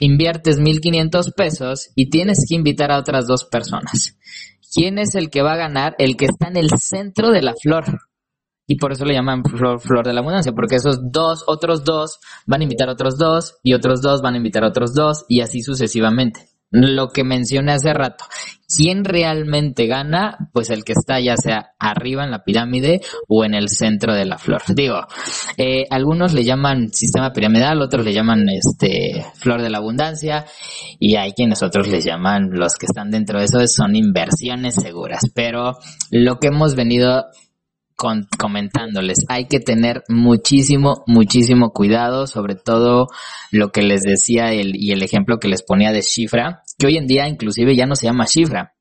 inviertes 0.00 0.58
1.500 0.58 1.34
pesos 1.34 1.90
y 1.94 2.08
tienes 2.10 2.46
que 2.48 2.54
invitar 2.54 2.90
a 2.90 2.98
otras 2.98 3.26
dos 3.26 3.44
personas. 3.44 4.18
¿Quién 4.74 4.98
es 4.98 5.14
el 5.14 5.28
que 5.28 5.42
va 5.42 5.52
a 5.52 5.58
ganar? 5.58 5.94
El 5.98 6.16
que 6.16 6.24
está 6.24 6.48
en 6.48 6.56
el 6.56 6.70
centro 6.78 7.30
de 7.30 7.42
la 7.42 7.54
flor. 7.60 7.84
Y 8.66 8.76
por 8.76 8.92
eso 8.92 9.04
le 9.04 9.14
llaman 9.14 9.42
flor, 9.44 9.80
de 10.04 10.12
la 10.12 10.20
abundancia, 10.20 10.52
porque 10.52 10.76
esos 10.76 10.98
dos, 11.10 11.44
otros 11.46 11.84
dos, 11.84 12.18
van 12.46 12.60
a 12.60 12.64
invitar 12.64 12.88
a 12.88 12.92
otros 12.92 13.18
dos, 13.18 13.56
y 13.62 13.74
otros 13.74 14.00
dos 14.02 14.22
van 14.22 14.34
a 14.34 14.36
invitar 14.38 14.64
a 14.64 14.68
otros 14.68 14.94
dos, 14.94 15.24
y 15.28 15.40
así 15.40 15.62
sucesivamente 15.62 16.52
lo 16.72 17.10
que 17.10 17.22
mencioné 17.22 17.72
hace 17.72 17.92
rato. 17.92 18.24
¿Quién 18.74 19.04
realmente 19.04 19.86
gana? 19.86 20.48
Pues 20.52 20.70
el 20.70 20.82
que 20.82 20.94
está 20.94 21.20
ya 21.20 21.36
sea 21.36 21.74
arriba 21.78 22.24
en 22.24 22.30
la 22.30 22.42
pirámide 22.42 23.02
o 23.28 23.44
en 23.44 23.54
el 23.54 23.68
centro 23.68 24.14
de 24.14 24.24
la 24.24 24.38
flor. 24.38 24.62
Digo, 24.74 24.96
eh, 25.58 25.84
algunos 25.90 26.32
le 26.32 26.42
llaman 26.42 26.88
sistema 26.90 27.32
piramidal, 27.34 27.82
otros 27.82 28.06
le 28.06 28.14
llaman 28.14 28.48
este 28.48 29.22
flor 29.34 29.60
de 29.60 29.68
la 29.68 29.78
abundancia 29.78 30.46
y 30.98 31.16
hay 31.16 31.32
quienes 31.32 31.62
otros 31.62 31.88
les 31.88 32.04
llaman 32.04 32.48
los 32.50 32.76
que 32.76 32.86
están 32.86 33.10
dentro 33.10 33.38
de 33.38 33.44
eso 33.44 33.58
son 33.66 33.94
inversiones 33.94 34.76
seguras. 34.76 35.20
Pero 35.34 35.76
lo 36.10 36.38
que 36.38 36.48
hemos 36.48 36.74
venido 36.74 37.26
comentándoles. 37.96 39.24
Hay 39.28 39.46
que 39.46 39.60
tener 39.60 40.02
muchísimo, 40.08 41.04
muchísimo 41.06 41.70
cuidado, 41.70 42.26
sobre 42.26 42.54
todo 42.54 43.08
lo 43.50 43.70
que 43.70 43.82
les 43.82 44.02
decía 44.02 44.52
el, 44.52 44.72
y 44.74 44.92
el 44.92 45.02
ejemplo 45.02 45.38
que 45.38 45.48
les 45.48 45.62
ponía 45.62 45.92
de 45.92 46.02
Shifra, 46.02 46.62
que 46.78 46.86
hoy 46.86 46.96
en 46.96 47.06
día 47.06 47.28
inclusive 47.28 47.76
ya 47.76 47.86
no 47.86 47.96
se 47.96 48.06
llama 48.06 48.26
Shifra, 48.26 48.74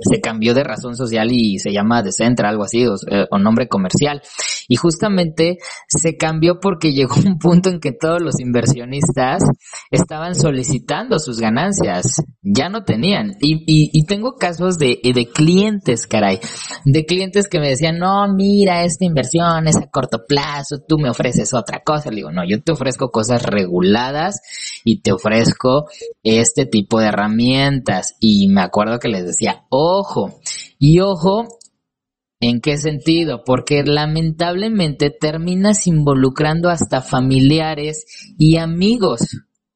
se 0.00 0.20
cambió 0.20 0.54
de 0.54 0.64
razón 0.64 0.96
social 0.96 1.28
y 1.30 1.58
se 1.58 1.72
llama 1.72 2.02
Decentra, 2.02 2.48
algo 2.48 2.64
así, 2.64 2.82
eh, 2.82 3.26
o, 3.30 3.38
nombre 3.38 3.68
comercial. 3.68 4.22
Y 4.68 4.76
justamente 4.76 5.58
se 5.88 6.16
cambió 6.16 6.58
porque 6.60 6.92
llegó 6.94 7.16
un 7.16 7.38
punto 7.38 7.68
en 7.68 7.80
que 7.80 7.92
todos 7.92 8.20
los 8.22 8.40
inversionistas 8.40 9.42
estaban 9.90 10.34
solicitando 10.34 11.18
sus 11.18 11.38
ganancias, 11.38 12.22
ya 12.42 12.68
no 12.68 12.84
tenían. 12.84 13.36
Y, 13.40 14.00
tengo 14.10 14.34
casos 14.36 14.76
de, 14.78 14.98
de 15.02 15.26
clientes, 15.26 16.06
caray, 16.06 16.40
de 16.84 17.04
clientes 17.06 17.46
que 17.46 17.60
me 17.60 17.68
decían, 17.68 17.98
no, 17.98 18.26
mira, 18.34 18.82
esta 18.82 19.04
inversión 19.04 19.68
es 19.68 19.76
a 19.76 19.86
corto 19.86 20.24
plazo, 20.26 20.78
tú 20.88 20.98
me 20.98 21.10
ofreces 21.10 21.54
otra 21.54 21.82
cosa. 21.84 22.10
Le 22.10 22.16
digo, 22.16 22.32
no, 22.32 22.42
yo 22.44 22.60
te 22.60 22.72
ofrezco 22.72 23.10
cosas 23.10 23.42
reguladas 23.44 24.40
y 24.84 25.00
te 25.00 25.12
ofrezco 25.12 25.86
este 26.24 26.66
tipo 26.66 26.98
de 26.98 27.08
herramientas. 27.08 28.16
Y 28.18 28.48
me 28.48 28.62
acuerdo 28.62 28.98
que 28.98 29.08
les 29.08 29.26
decía, 29.26 29.64
Ojo, 29.92 30.40
y 30.78 31.00
ojo, 31.00 31.48
¿en 32.38 32.60
qué 32.60 32.78
sentido? 32.78 33.42
Porque 33.44 33.82
lamentablemente 33.82 35.10
terminas 35.10 35.88
involucrando 35.88 36.68
hasta 36.68 37.00
familiares 37.00 38.06
y 38.38 38.56
amigos. 38.56 39.20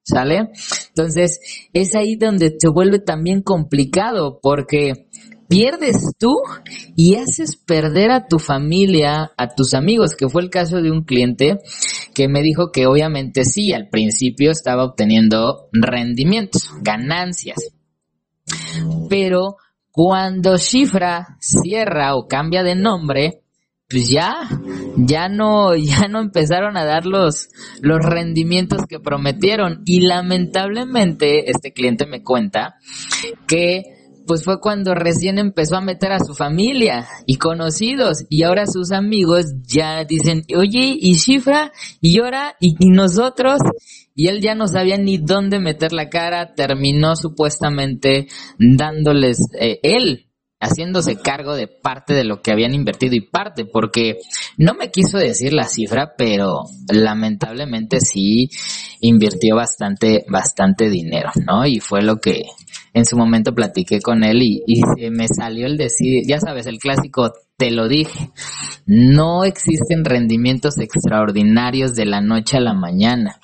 ¿Sale? 0.06 0.50
Entonces, 0.88 1.40
es 1.73 1.97
ahí 1.97 2.16
donde 2.16 2.54
se 2.59 2.68
vuelve 2.68 2.99
también 2.99 3.40
complicado 3.40 4.38
porque 4.42 5.09
pierdes 5.49 5.97
tú 6.18 6.37
y 6.94 7.16
haces 7.16 7.56
perder 7.56 8.11
a 8.11 8.26
tu 8.26 8.38
familia, 8.38 9.33
a 9.37 9.54
tus 9.54 9.75
amigos, 9.75 10.14
que 10.14 10.28
fue 10.28 10.42
el 10.42 10.50
caso 10.50 10.80
de 10.83 10.90
un 10.90 11.04
cliente 11.04 11.59
que 12.14 12.28
me 12.28 12.42
dijo 12.42 12.71
que 12.71 12.87
obviamente 12.87 13.44
sí, 13.44 13.73
al 13.73 13.88
principio 13.88 14.50
estaba 14.50 14.85
obteniendo 14.85 15.68
rendimientos, 15.73 16.71
ganancias, 16.83 17.59
pero 19.09 19.56
cuando 19.95 20.57
Shifra 20.57 21.37
cierra 21.39 22.17
o 22.17 22.27
cambia 22.27 22.65
de 22.65 22.75
nombre, 22.75 23.45
pues 23.89 24.09
ya, 24.09 24.49
ya 24.97 25.29
no, 25.29 25.77
ya 25.77 26.09
no 26.09 26.19
empezaron 26.19 26.77
a 26.77 26.85
dar 26.85 27.07
los, 27.07 27.49
los 27.81 28.01
rendimientos 28.05 28.87
que 28.89 28.99
prometieron. 28.99 29.83
Y 29.87 30.01
lamentablemente, 30.01 31.49
este 31.49 31.73
cliente 31.73 32.07
me 32.07 32.25
cuenta 32.25 32.75
que 33.47 34.04
pues 34.26 34.45
fue 34.45 34.61
cuando 34.61 34.95
recién 34.95 35.38
empezó 35.38 35.76
a 35.76 35.81
meter 35.81 36.12
a 36.12 36.21
su 36.21 36.35
familia 36.35 37.07
y 37.26 37.37
conocidos 37.37 38.25
y 38.28 38.43
ahora 38.43 38.66
sus 38.66 38.93
amigos 38.93 39.47
ya 39.66 40.04
dicen, 40.04 40.45
oye, 40.57 40.97
¿y 40.99 41.14
Shifra? 41.14 41.73
¿Y 42.00 42.19
ahora? 42.21 42.57
¿Y, 42.61 42.75
y 42.78 42.90
nosotros? 42.90 43.61
y 44.16 44.28
él 44.28 44.40
ya 44.40 44.54
no 44.54 44.69
sabía 44.69 44.97
ni 44.97 45.19
dónde 45.19 45.59
meter 45.59 45.93
la 45.93 46.09
cara, 46.09 46.54
terminó 46.54 47.16
supuestamente 47.16 48.28
dándoles 48.59 49.38
eh, 49.59 49.81
él 49.83 50.28
haciéndose 50.61 51.16
cargo 51.16 51.54
de 51.54 51.69
parte 51.69 52.14
de 52.14 52.25
lo 52.25 52.40
que 52.40 52.50
habían 52.50 52.75
invertido 52.75 53.14
y 53.14 53.21
parte, 53.21 53.66
porque 53.66 54.19
no 54.57 54.73
me 54.75 54.90
quiso 54.90 55.19
decir 55.19 55.52
la 55.52 55.64
cifra, 55.64 56.14
pero 56.16 56.62
lamentablemente 56.90 58.00
sí 58.00 58.49
invirtió 59.00 59.57
bastante, 59.57 60.25
bastante 60.28 60.88
dinero, 60.88 61.31
¿no? 61.47 61.66
Y 61.66 61.81
fue 61.81 62.00
lo 62.02 62.16
que 62.16 62.45
en 62.95 63.05
su 63.05 63.17
momento 63.17 63.55
platiqué 63.55 64.01
con 64.01 64.25
él 64.25 64.41
y, 64.43 64.63
y 64.67 65.11
me 65.11 65.29
salió 65.29 65.67
el 65.67 65.77
decir, 65.77 66.23
ya 66.27 66.39
sabes, 66.39 66.67
el 66.67 66.79
clásico, 66.79 67.33
te 67.57 67.71
lo 67.71 67.89
dije, 67.89 68.31
no 68.87 69.45
existen 69.45 70.05
rendimientos 70.05 70.79
extraordinarios 70.79 71.95
de 71.95 72.07
la 72.07 72.21
noche 72.21 72.57
a 72.57 72.61
la 72.61 72.73
mañana. 72.73 73.41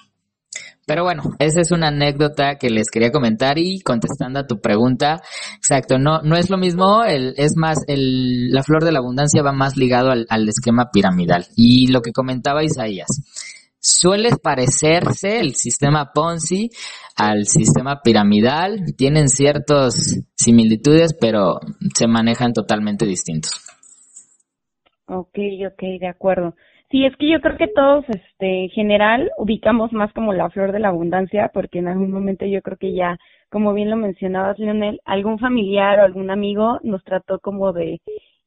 Pero 0.87 1.05
bueno, 1.05 1.23
esa 1.39 1.61
es 1.61 1.71
una 1.71 1.89
anécdota 1.89 2.57
que 2.57 2.69
les 2.69 2.91
quería 2.91 3.13
comentar 3.13 3.59
y 3.59 3.81
contestando 3.81 4.41
a 4.41 4.47
tu 4.47 4.61
pregunta, 4.61 5.23
exacto, 5.57 5.99
no, 5.99 6.21
no 6.23 6.37
es 6.37 6.51
lo 6.51 6.59
mismo, 6.59 7.05
el, 7.05 7.35
es 7.37 7.53
más, 7.57 7.79
el, 7.87 8.51
la 8.51 8.65
flor 8.65 8.83
de 8.85 8.91
la 8.91 8.99
abundancia 8.99 9.43
va 9.43 9.53
más 9.53 9.77
ligado 9.77 10.11
al, 10.11 10.27
al 10.29 10.49
esquema 10.49 10.91
piramidal. 10.91 11.47
Y 11.55 11.87
lo 11.89 12.03
que 12.03 12.11
comentaba 12.11 12.65
Isaías, 12.65 13.07
suele 13.81 14.31
parecerse 14.43 15.41
el 15.41 15.55
sistema 15.55 16.13
Ponzi 16.13 16.71
al 17.17 17.47
sistema 17.47 18.01
piramidal, 18.03 18.95
tienen 18.97 19.29
ciertas 19.29 20.29
similitudes, 20.35 21.17
pero 21.21 21.61
se 21.95 22.07
manejan 22.07 22.53
totalmente 22.53 23.07
distintos. 23.07 23.53
Ok, 25.07 25.39
ok, 25.67 25.83
de 26.01 26.09
acuerdo. 26.09 26.55
Sí, 26.91 27.05
es 27.05 27.17
que 27.17 27.31
yo 27.31 27.41
creo 27.41 27.57
que 27.57 27.69
todos, 27.69 28.05
este, 28.09 28.65
en 28.65 28.69
general, 28.71 29.31
ubicamos 29.39 29.93
más 29.93 30.13
como 30.13 30.33
la 30.33 30.51
flor 30.51 30.73
de 30.73 30.81
la 30.81 30.89
abundancia, 30.89 31.51
porque 31.55 31.79
en 31.79 31.89
algún 31.89 32.11
momento 32.11 32.47
yo 32.47 32.63
creo 32.63 32.77
que 32.77 32.95
ya, 32.95 33.17
como 33.49 33.73
bien 33.75 33.91
lo 33.91 33.97
mencionabas, 33.97 34.59
Leonel, 34.59 35.01
algún 35.05 35.39
familiar 35.39 36.01
o 36.01 36.05
algún 36.05 36.31
amigo 36.31 36.81
nos 36.83 37.05
trató 37.05 37.39
como 37.39 37.73
de, 37.73 38.01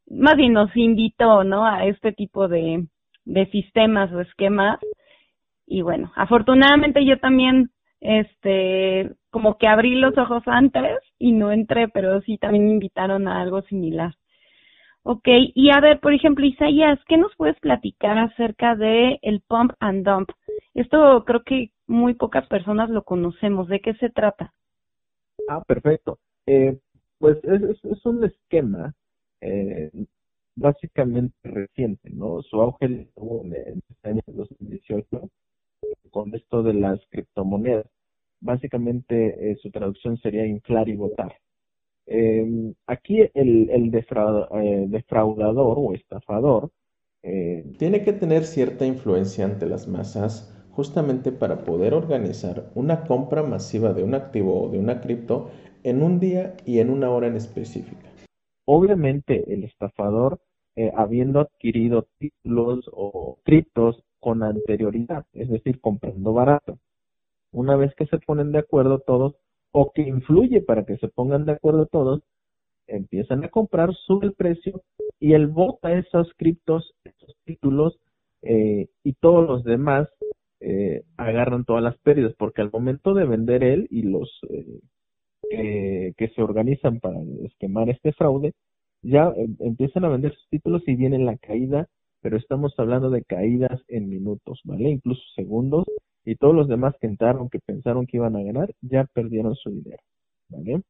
más 0.09 0.35
bien 0.35 0.53
nos 0.53 0.75
invitó, 0.75 1.43
¿no? 1.45 1.65
A 1.65 1.85
este 1.85 2.11
tipo 2.11 2.49
de, 2.49 2.85
de 3.25 3.45
sistemas 3.47 4.11
o 4.11 4.19
esquemas. 4.21 4.79
Y 5.65 5.81
bueno, 5.81 6.11
afortunadamente 6.15 7.05
yo 7.05 7.19
también, 7.19 7.71
este, 8.01 9.11
como 9.29 9.57
que 9.57 9.67
abrí 9.67 9.95
los 9.95 10.17
ojos 10.17 10.43
antes 10.45 10.99
y 11.17 11.31
no 11.31 11.51
entré, 11.51 11.87
pero 11.87 12.21
sí 12.21 12.37
también 12.37 12.65
me 12.65 12.71
invitaron 12.71 13.27
a 13.27 13.41
algo 13.41 13.61
similar. 13.63 14.15
Ok, 15.05 15.27
y 15.53 15.69
a 15.69 15.81
ver, 15.81 15.99
por 15.99 16.13
ejemplo, 16.13 16.45
Isaías, 16.45 16.97
¿qué 17.07 17.17
nos 17.17 17.35
puedes 17.35 17.59
platicar 17.59 18.17
acerca 18.17 18.75
de 18.75 19.19
el 19.21 19.41
pump 19.41 19.73
and 19.79 20.05
dump? 20.05 20.29
Esto 20.73 21.23
creo 21.25 21.43
que 21.43 21.71
muy 21.87 22.13
pocas 22.13 22.47
personas 22.47 22.89
lo 22.89 23.03
conocemos. 23.03 23.67
¿De 23.67 23.81
qué 23.81 23.93
se 23.95 24.09
trata? 24.09 24.53
Ah, 25.49 25.61
perfecto. 25.67 26.19
Eh, 26.45 26.79
pues 27.19 27.37
es, 27.43 27.83
es, 27.83 28.05
un 28.05 28.23
esquema 28.23 28.93
eh, 29.41 29.91
básicamente 30.55 31.35
reciente, 31.43 32.09
¿no? 32.09 32.41
Su 32.41 32.61
auge 32.61 33.07
tuvo 33.15 33.43
en 33.43 33.53
el 33.53 33.83
año 34.03 34.21
2018 34.27 35.29
con 36.11 36.33
esto 36.35 36.63
de 36.63 36.73
las 36.73 36.99
criptomonedas. 37.09 37.87
Básicamente 38.41 39.51
eh, 39.51 39.55
su 39.61 39.71
traducción 39.71 40.17
sería 40.17 40.45
inflar 40.45 40.89
y 40.89 40.95
votar. 40.95 41.33
Eh, 42.05 42.73
aquí 42.85 43.21
el, 43.33 43.69
el 43.69 43.95
eh, 43.95 44.85
defraudador 44.89 45.77
o 45.79 45.93
estafador 45.93 46.69
eh, 47.23 47.65
tiene 47.79 48.03
que 48.03 48.11
tener 48.11 48.43
cierta 48.43 48.85
influencia 48.85 49.45
ante 49.45 49.67
las 49.67 49.87
masas 49.87 50.53
justamente 50.71 51.31
para 51.31 51.63
poder 51.63 51.93
organizar 51.93 52.71
una 52.75 53.05
compra 53.05 53.43
masiva 53.43 53.93
de 53.93 54.03
un 54.03 54.15
activo 54.15 54.63
o 54.63 54.69
de 54.69 54.79
una 54.79 54.99
cripto 54.99 55.49
en 55.83 56.01
un 56.01 56.19
día 56.19 56.55
y 56.65 56.79
en 56.79 56.89
una 56.89 57.09
hora 57.09 57.27
en 57.27 57.37
específica. 57.37 58.09
Obviamente 58.65 59.53
el 59.53 59.63
estafador, 59.63 60.39
habiendo 60.95 61.41
adquirido 61.41 62.07
títulos 62.17 62.89
o 62.91 63.37
criptos 63.43 64.03
con 64.23 64.41
anterioridad, 64.41 65.25
es 65.33 65.49
decir, 65.49 65.81
comprando 65.81 66.31
barato, 66.31 66.79
una 67.51 67.75
vez 67.75 67.93
que 67.95 68.05
se 68.05 68.19
ponen 68.19 68.53
de 68.53 68.59
acuerdo 68.59 68.99
todos, 68.99 69.35
o 69.73 69.91
que 69.91 70.03
influye 70.03 70.61
para 70.61 70.85
que 70.85 70.97
se 70.97 71.09
pongan 71.09 71.45
de 71.45 71.51
acuerdo 71.51 71.87
todos, 71.87 72.21
empiezan 72.87 73.43
a 73.43 73.49
comprar, 73.49 73.93
sube 73.93 74.27
el 74.27 74.33
precio 74.33 74.81
y 75.19 75.33
él 75.33 75.47
vota 75.47 75.91
esos 75.91 76.31
criptos, 76.37 76.93
esos 77.03 77.35
títulos 77.43 77.99
eh, 78.43 78.87
y 79.03 79.13
todos 79.13 79.45
los 79.45 79.65
demás 79.65 80.07
eh, 80.61 81.03
agarran 81.17 81.65
todas 81.65 81.83
las 81.83 81.97
pérdidas 81.97 82.33
porque 82.37 82.61
al 82.61 82.71
momento 82.71 83.13
de 83.13 83.25
vender 83.25 83.61
él 83.63 83.87
y 83.89 84.03
los 84.03 84.29
eh, 85.49 86.13
que 86.17 86.29
se 86.29 86.41
organizan 86.41 87.01
para 87.01 87.19
esquemar 87.43 87.89
este 87.89 88.13
fraude, 88.13 88.53
ya 89.01 89.33
em, 89.35 89.57
empiezan 89.59 90.05
a 90.05 90.09
vender 90.09 90.33
sus 90.33 90.47
títulos 90.49 90.81
y 90.87 90.95
viene 90.95 91.19
la 91.19 91.37
caída, 91.37 91.87
pero 92.23 92.37
estamos 92.37 92.73
hablando 92.79 93.11
de 93.11 93.23
caídas 93.23 93.79
en 93.89 94.09
minutos, 94.09 94.61
¿vale? 94.63 94.89
Incluso 94.89 95.21
segundos 95.35 95.85
y 96.25 96.35
todos 96.35 96.55
los 96.55 96.67
demás 96.67 96.95
que 96.99 97.07
entraron, 97.07 97.49
que 97.49 97.59
pensaron 97.59 98.07
que 98.07 98.17
iban 98.17 98.35
a 98.35 98.41
ganar, 98.41 98.73
ya 98.81 99.03
perdieron 99.13 99.53
su 99.55 99.69
dinero. 99.69 100.01
¿vale? 100.49 100.81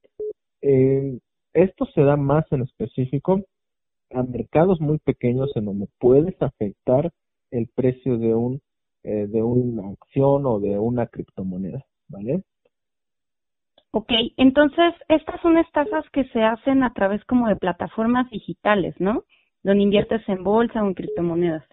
Esto 1.53 1.85
se 1.93 2.01
da 2.01 2.15
más 2.15 2.45
en 2.51 2.61
específico 2.61 3.41
a 4.11 4.23
mercados 4.23 4.79
muy 4.79 4.99
pequeños 4.99 5.51
en 5.55 5.65
donde 5.65 5.87
puedes 5.99 6.39
afectar 6.41 7.11
el 7.51 7.67
precio 7.75 8.17
de 8.17 8.33
un 8.35 8.61
eh, 9.03 9.27
de 9.27 9.43
una 9.43 9.89
acción 9.89 10.45
o 10.45 10.59
de 10.59 10.79
una 10.79 11.07
criptomoneda, 11.07 11.83
¿vale? 12.07 12.43
Ok, 13.91 14.11
entonces 14.37 14.93
estas 15.09 15.41
son 15.41 15.57
estafas 15.57 16.05
que 16.11 16.23
se 16.29 16.41
hacen 16.41 16.83
a 16.83 16.93
través 16.93 17.23
como 17.25 17.49
de 17.49 17.57
plataformas 17.57 18.29
digitales, 18.31 18.95
¿no? 18.99 19.25
Donde 19.63 19.83
inviertes 19.83 20.21
en 20.27 20.43
bolsa 20.43 20.83
o 20.83 20.87
en 20.87 20.93
criptomonedas. 20.93 21.63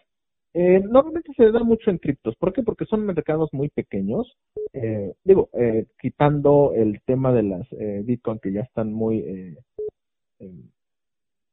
Eh, 0.52 0.80
normalmente 0.88 1.32
se 1.36 1.50
da 1.52 1.62
mucho 1.62 1.90
en 1.90 1.98
criptos. 1.98 2.34
¿Por 2.36 2.52
qué? 2.52 2.62
Porque 2.62 2.84
son 2.84 3.06
mercados 3.06 3.50
muy 3.52 3.68
pequeños. 3.68 4.36
Eh, 4.72 5.12
digo, 5.24 5.48
eh, 5.52 5.86
quitando 6.00 6.72
el 6.74 7.00
tema 7.04 7.32
de 7.32 7.42
las 7.44 7.72
eh, 7.72 8.02
Bitcoin 8.04 8.40
que 8.40 8.52
ya 8.52 8.62
están 8.62 8.92
muy, 8.92 9.18
eh, 9.18 9.56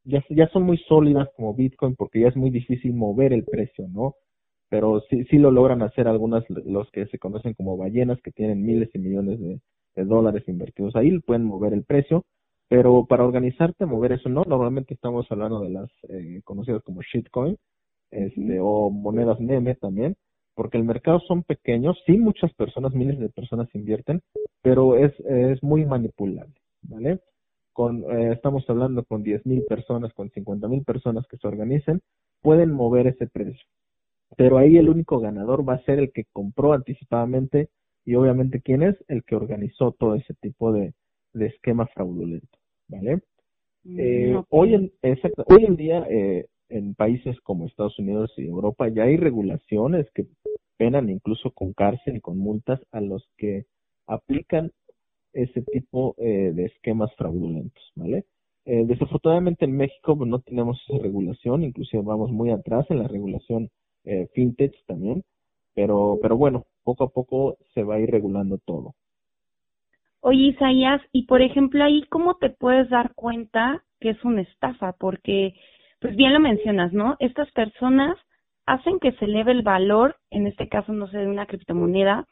ya, 0.03 0.23
ya 0.29 0.47
son 0.49 0.63
muy 0.63 0.77
sólidas 0.87 1.29
como 1.35 1.53
Bitcoin 1.53 1.95
porque 1.95 2.21
ya 2.21 2.29
es 2.29 2.35
muy 2.35 2.49
difícil 2.49 2.93
mover 2.93 3.33
el 3.33 3.43
precio, 3.43 3.87
¿no? 3.87 4.15
Pero 4.69 5.01
sí, 5.09 5.25
sí 5.25 5.37
lo 5.37 5.51
logran 5.51 5.81
hacer 5.81 6.07
algunas, 6.07 6.43
los 6.49 6.89
que 6.91 7.05
se 7.07 7.19
conocen 7.19 7.53
como 7.53 7.77
ballenas, 7.77 8.19
que 8.21 8.31
tienen 8.31 8.65
miles 8.65 8.89
y 8.93 8.99
millones 8.99 9.39
de 9.39 10.05
dólares 10.05 10.43
invertidos 10.47 10.95
ahí, 10.95 11.19
pueden 11.19 11.45
mover 11.45 11.73
el 11.73 11.83
precio. 11.83 12.25
Pero 12.69 13.05
para 13.05 13.25
organizarte, 13.25 13.85
mover 13.85 14.13
eso 14.13 14.29
no. 14.29 14.43
Normalmente 14.45 14.93
estamos 14.93 15.25
hablando 15.31 15.61
de 15.61 15.69
las 15.69 15.89
conocidas 16.43 16.83
como 16.83 17.01
shitcoin 17.01 17.57
este, 18.11 18.59
o 18.61 18.89
monedas 18.89 19.39
meme 19.39 19.75
también, 19.75 20.15
porque 20.55 20.77
el 20.77 20.83
mercado 20.83 21.19
son 21.21 21.43
pequeños, 21.43 22.01
sí 22.05 22.17
muchas 22.17 22.53
personas, 22.53 22.93
miles 22.93 23.19
de 23.19 23.29
personas 23.29 23.67
invierten, 23.73 24.21
pero 24.61 24.95
es, 24.97 25.13
es 25.21 25.61
muy 25.61 25.85
manipulable, 25.85 26.55
¿vale? 26.81 27.19
Con, 27.73 28.03
eh, 28.11 28.31
estamos 28.33 28.67
hablando 28.69 29.03
con 29.03 29.23
10.000 29.23 29.67
personas, 29.67 30.13
con 30.13 30.31
50.000 30.31 30.83
personas 30.83 31.27
que 31.27 31.37
se 31.37 31.47
organicen, 31.47 32.01
pueden 32.41 32.71
mover 32.71 33.07
ese 33.07 33.27
precio. 33.27 33.65
Pero 34.35 34.57
ahí 34.57 34.77
el 34.77 34.89
único 34.89 35.19
ganador 35.19 35.67
va 35.67 35.75
a 35.75 35.83
ser 35.83 35.99
el 35.99 36.11
que 36.11 36.25
compró 36.33 36.73
anticipadamente 36.73 37.69
y 38.03 38.15
obviamente 38.15 38.61
quién 38.61 38.83
es 38.83 38.95
el 39.07 39.23
que 39.23 39.35
organizó 39.35 39.91
todo 39.91 40.15
ese 40.15 40.33
tipo 40.35 40.71
de, 40.73 40.93
de 41.33 41.47
esquema 41.47 41.87
fraudulento, 41.87 42.56
¿vale? 42.87 43.21
Mm, 43.83 43.99
eh, 43.99 44.43
hoy, 44.49 44.73
en, 44.73 44.91
exacto, 45.01 45.43
hoy 45.47 45.65
en 45.65 45.75
día 45.75 46.05
eh, 46.09 46.47
en 46.69 46.95
países 46.95 47.39
como 47.41 47.67
Estados 47.67 47.97
Unidos 47.99 48.33
y 48.37 48.45
Europa 48.45 48.87
ya 48.89 49.03
hay 49.03 49.17
regulaciones 49.17 50.07
que 50.13 50.25
penan 50.77 51.09
incluso 51.09 51.51
con 51.51 51.73
cárcel 51.73 52.17
y 52.17 52.21
con 52.21 52.37
multas 52.37 52.79
a 52.91 53.01
los 53.01 53.27
que 53.37 53.65
aplican 54.05 54.71
ese 55.33 55.61
tipo 55.61 56.15
eh, 56.17 56.51
de 56.53 56.65
esquemas 56.65 57.13
fraudulentos, 57.15 57.83
¿vale? 57.95 58.25
Eh, 58.65 58.85
desafortunadamente 58.85 59.65
en 59.65 59.77
México 59.77 60.17
pues, 60.17 60.29
no 60.29 60.39
tenemos 60.39 60.81
esa 60.87 61.01
regulación, 61.01 61.63
inclusive 61.63 62.03
vamos 62.03 62.31
muy 62.31 62.51
atrás 62.51 62.85
en 62.89 62.99
la 62.99 63.07
regulación 63.07 63.69
eh, 64.03 64.27
fintech 64.33 64.73
también, 64.85 65.23
pero, 65.73 66.19
pero 66.21 66.37
bueno, 66.37 66.65
poco 66.83 67.05
a 67.05 67.09
poco 67.09 67.57
se 67.73 67.83
va 67.83 67.95
a 67.95 67.99
ir 67.99 68.09
regulando 68.09 68.57
todo. 68.57 68.95
Oye, 70.21 70.49
Isaías, 70.49 71.01
y 71.11 71.25
por 71.25 71.41
ejemplo 71.41 71.83
ahí, 71.83 72.03
¿cómo 72.09 72.35
te 72.35 72.49
puedes 72.49 72.89
dar 72.89 73.13
cuenta 73.15 73.83
que 73.99 74.09
es 74.11 74.23
una 74.23 74.41
estafa? 74.41 74.93
Porque 74.93 75.53
pues 75.99 76.15
bien 76.15 76.33
lo 76.33 76.39
mencionas, 76.39 76.93
¿no? 76.93 77.15
Estas 77.19 77.51
personas 77.51 78.17
hacen 78.65 78.99
que 78.99 79.13
se 79.13 79.25
eleve 79.25 79.51
el 79.53 79.63
valor, 79.63 80.17
en 80.29 80.47
este 80.47 80.67
caso, 80.67 80.91
no 80.93 81.07
sé, 81.07 81.19
de 81.19 81.27
una 81.27 81.45
criptomoneda, 81.45 82.25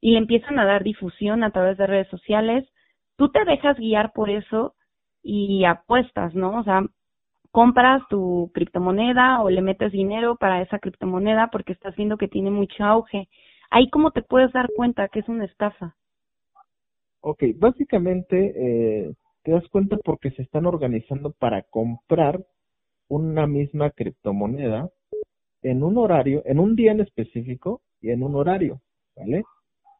y 0.00 0.12
le 0.12 0.18
empiezan 0.18 0.58
a 0.58 0.64
dar 0.64 0.82
difusión 0.82 1.44
a 1.44 1.50
través 1.50 1.76
de 1.78 1.86
redes 1.86 2.08
sociales. 2.08 2.68
Tú 3.16 3.30
te 3.30 3.44
dejas 3.44 3.76
guiar 3.78 4.12
por 4.12 4.30
eso 4.30 4.74
y 5.22 5.64
apuestas, 5.64 6.34
¿no? 6.34 6.58
O 6.60 6.64
sea, 6.64 6.82
compras 7.52 8.02
tu 8.10 8.50
criptomoneda 8.54 9.42
o 9.42 9.50
le 9.50 9.62
metes 9.62 9.92
dinero 9.92 10.36
para 10.36 10.62
esa 10.62 10.78
criptomoneda 10.78 11.48
porque 11.52 11.72
estás 11.72 11.94
viendo 11.96 12.16
que 12.18 12.28
tiene 12.28 12.50
mucho 12.50 12.84
auge. 12.84 13.28
Ahí 13.70 13.90
cómo 13.90 14.10
te 14.12 14.22
puedes 14.22 14.52
dar 14.52 14.68
cuenta 14.74 15.08
que 15.08 15.20
es 15.20 15.28
una 15.28 15.44
estafa. 15.44 15.94
Ok, 17.24 17.44
básicamente 17.56 18.52
eh, 18.56 19.14
te 19.44 19.52
das 19.52 19.66
cuenta 19.68 19.96
porque 20.04 20.32
se 20.32 20.42
están 20.42 20.66
organizando 20.66 21.30
para 21.32 21.62
comprar 21.62 22.44
una 23.08 23.46
misma 23.46 23.90
criptomoneda 23.92 24.90
en 25.62 25.84
un 25.84 25.98
horario, 25.98 26.42
en 26.46 26.58
un 26.58 26.74
día 26.74 26.90
en 26.90 27.00
específico 27.00 27.80
y 28.00 28.10
en 28.10 28.24
un 28.24 28.34
horario, 28.34 28.80
¿vale? 29.14 29.44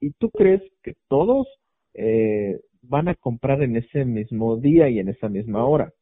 Y 0.00 0.10
tú 0.12 0.30
crees 0.30 0.62
que 0.82 0.94
todos 1.08 1.46
eh, 1.94 2.60
van 2.82 3.06
a 3.06 3.14
comprar 3.14 3.62
en 3.62 3.76
ese 3.76 4.04
mismo 4.04 4.56
día 4.56 4.88
y 4.88 4.98
en 4.98 5.08
esa 5.08 5.28
misma 5.28 5.64
hora. 5.64 5.92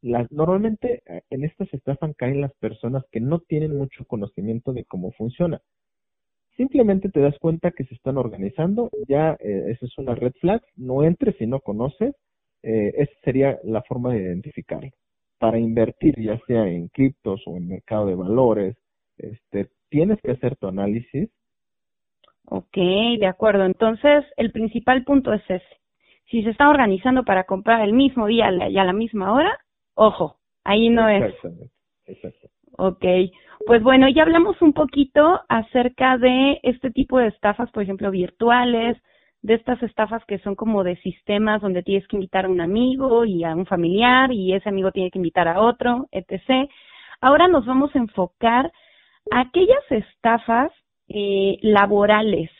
Las, 0.00 0.32
normalmente 0.32 1.02
eh, 1.06 1.22
en 1.28 1.44
estas 1.44 1.72
estafan 1.74 2.14
caen 2.14 2.40
las 2.40 2.54
personas 2.54 3.04
que 3.12 3.20
no 3.20 3.40
tienen 3.40 3.76
mucho 3.76 4.06
conocimiento 4.06 4.72
de 4.72 4.86
cómo 4.86 5.12
funciona. 5.12 5.60
Simplemente 6.56 7.08
te 7.08 7.20
das 7.20 7.38
cuenta 7.38 7.72
que 7.72 7.84
se 7.84 7.94
están 7.94 8.16
organizando, 8.16 8.90
ya 9.08 9.36
eh, 9.40 9.64
esa 9.70 9.86
es 9.86 9.98
una 9.98 10.14
red 10.14 10.32
flag, 10.40 10.62
no 10.76 11.02
entres 11.02 11.36
si 11.36 11.46
no 11.46 11.60
conoces, 11.60 12.14
eh, 12.62 12.92
esa 12.96 13.12
sería 13.24 13.58
la 13.64 13.82
forma 13.82 14.12
de 14.12 14.22
identificarlo 14.22 14.90
para 15.38 15.58
invertir, 15.58 16.14
ya 16.20 16.38
sea 16.46 16.66
en 16.66 16.88
criptos 16.88 17.42
o 17.46 17.56
en 17.56 17.68
mercado 17.68 18.06
de 18.06 18.14
valores, 18.14 18.76
este, 19.18 19.68
tienes 19.90 20.20
que 20.22 20.30
hacer 20.30 20.56
tu 20.56 20.68
análisis. 20.68 21.28
Ok, 22.46 22.76
de 22.76 23.26
acuerdo. 23.26 23.64
Entonces, 23.64 24.24
el 24.36 24.52
principal 24.52 25.04
punto 25.04 25.32
es 25.32 25.42
ese. 25.48 25.80
Si 26.30 26.42
se 26.42 26.50
está 26.50 26.70
organizando 26.70 27.24
para 27.24 27.44
comprar 27.44 27.82
el 27.82 27.92
mismo 27.92 28.26
día 28.26 28.50
y 28.70 28.78
a 28.78 28.84
la 28.84 28.92
misma 28.92 29.34
hora, 29.34 29.58
ojo, 29.94 30.36
ahí 30.64 30.88
no 30.88 31.08
es. 31.08 31.34
Exactamente. 32.06 32.50
Ok. 32.76 33.04
Pues 33.66 33.82
bueno, 33.82 34.08
ya 34.10 34.22
hablamos 34.22 34.60
un 34.60 34.74
poquito 34.74 35.40
acerca 35.48 36.18
de 36.18 36.60
este 36.62 36.90
tipo 36.90 37.18
de 37.18 37.28
estafas, 37.28 37.70
por 37.70 37.82
ejemplo, 37.82 38.10
virtuales, 38.10 38.98
de 39.40 39.54
estas 39.54 39.82
estafas 39.82 40.22
que 40.26 40.38
son 40.40 40.54
como 40.54 40.84
de 40.84 40.96
sistemas 40.96 41.62
donde 41.62 41.82
tienes 41.82 42.06
que 42.06 42.16
invitar 42.16 42.44
a 42.44 42.50
un 42.50 42.60
amigo 42.60 43.24
y 43.24 43.42
a 43.42 43.54
un 43.54 43.64
familiar 43.64 44.30
y 44.32 44.52
ese 44.52 44.68
amigo 44.68 44.92
tiene 44.92 45.10
que 45.10 45.18
invitar 45.18 45.48
a 45.48 45.60
otro, 45.60 46.08
etc. 46.12 46.68
Ahora 47.22 47.48
nos 47.48 47.64
vamos 47.64 47.94
a 47.94 47.98
enfocar 48.00 48.70
a 49.30 49.40
aquellas 49.40 49.90
estafas 49.90 50.70
eh, 51.08 51.56
laborales. 51.62 52.50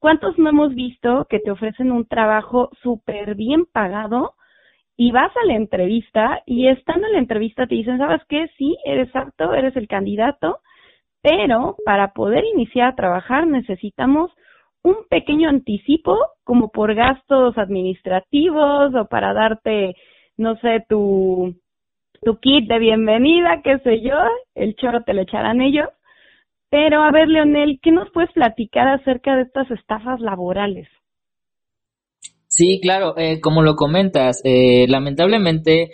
¿Cuántos 0.00 0.36
no 0.36 0.48
hemos 0.48 0.74
visto 0.74 1.26
que 1.30 1.38
te 1.38 1.52
ofrecen 1.52 1.92
un 1.92 2.06
trabajo 2.06 2.70
súper 2.82 3.36
bien 3.36 3.66
pagado 3.66 4.34
y 5.00 5.12
vas 5.12 5.34
a 5.34 5.46
la 5.46 5.54
entrevista 5.54 6.42
y 6.44 6.68
estando 6.68 7.06
en 7.06 7.14
la 7.14 7.20
entrevista 7.20 7.66
te 7.66 7.74
dicen, 7.74 7.96
¿sabes 7.96 8.20
qué? 8.28 8.48
Sí, 8.58 8.76
eres 8.84 9.08
apto, 9.16 9.54
eres 9.54 9.74
el 9.76 9.88
candidato, 9.88 10.58
pero 11.22 11.76
para 11.86 12.12
poder 12.12 12.44
iniciar 12.44 12.88
a 12.88 12.96
trabajar 12.96 13.46
necesitamos 13.46 14.30
un 14.82 14.96
pequeño 15.08 15.48
anticipo 15.48 16.18
como 16.44 16.68
por 16.70 16.94
gastos 16.94 17.56
administrativos 17.56 18.94
o 18.94 19.06
para 19.06 19.32
darte, 19.32 19.94
no 20.36 20.56
sé, 20.56 20.84
tu, 20.86 21.54
tu 22.20 22.38
kit 22.38 22.68
de 22.68 22.78
bienvenida, 22.78 23.62
qué 23.64 23.78
sé 23.78 24.02
yo, 24.02 24.18
el 24.54 24.74
choro 24.76 25.02
te 25.04 25.14
lo 25.14 25.22
echarán 25.22 25.62
ellos. 25.62 25.88
Pero 26.68 27.02
a 27.02 27.10
ver, 27.10 27.26
Leonel, 27.28 27.80
¿qué 27.82 27.90
nos 27.90 28.10
puedes 28.10 28.32
platicar 28.32 28.86
acerca 28.86 29.34
de 29.34 29.44
estas 29.44 29.70
estafas 29.70 30.20
laborales? 30.20 30.88
Sí, 32.60 32.78
claro, 32.82 33.16
eh, 33.16 33.40
como 33.40 33.62
lo 33.62 33.74
comentas, 33.74 34.42
eh, 34.44 34.84
lamentablemente, 34.86 35.92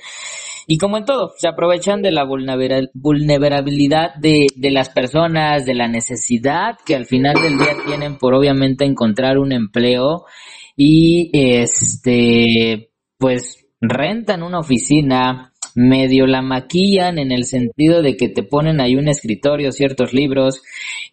y 0.66 0.78
como 0.78 0.96
en 0.96 1.04
todo, 1.04 1.30
se 1.38 1.46
aprovechan 1.46 2.02
de 2.02 2.10
la 2.10 2.24
vulnerabilidad 2.24 4.16
de, 4.16 4.48
de 4.56 4.70
las 4.72 4.88
personas, 4.88 5.64
de 5.64 5.74
la 5.74 5.86
necesidad 5.86 6.76
que 6.84 6.96
al 6.96 7.06
final 7.06 7.40
del 7.40 7.56
día 7.56 7.76
tienen 7.86 8.18
por 8.18 8.34
obviamente 8.34 8.84
encontrar 8.84 9.38
un 9.38 9.52
empleo 9.52 10.24
y 10.74 11.30
este, 11.32 12.90
pues 13.16 13.64
rentan 13.80 14.42
una 14.42 14.58
oficina, 14.58 15.52
medio 15.76 16.26
la 16.26 16.40
maquillan 16.40 17.18
en 17.18 17.30
el 17.30 17.44
sentido 17.44 18.00
de 18.02 18.16
que 18.16 18.30
te 18.30 18.42
ponen 18.42 18.80
ahí 18.80 18.96
un 18.96 19.08
escritorio, 19.08 19.72
ciertos 19.72 20.14
libros 20.14 20.62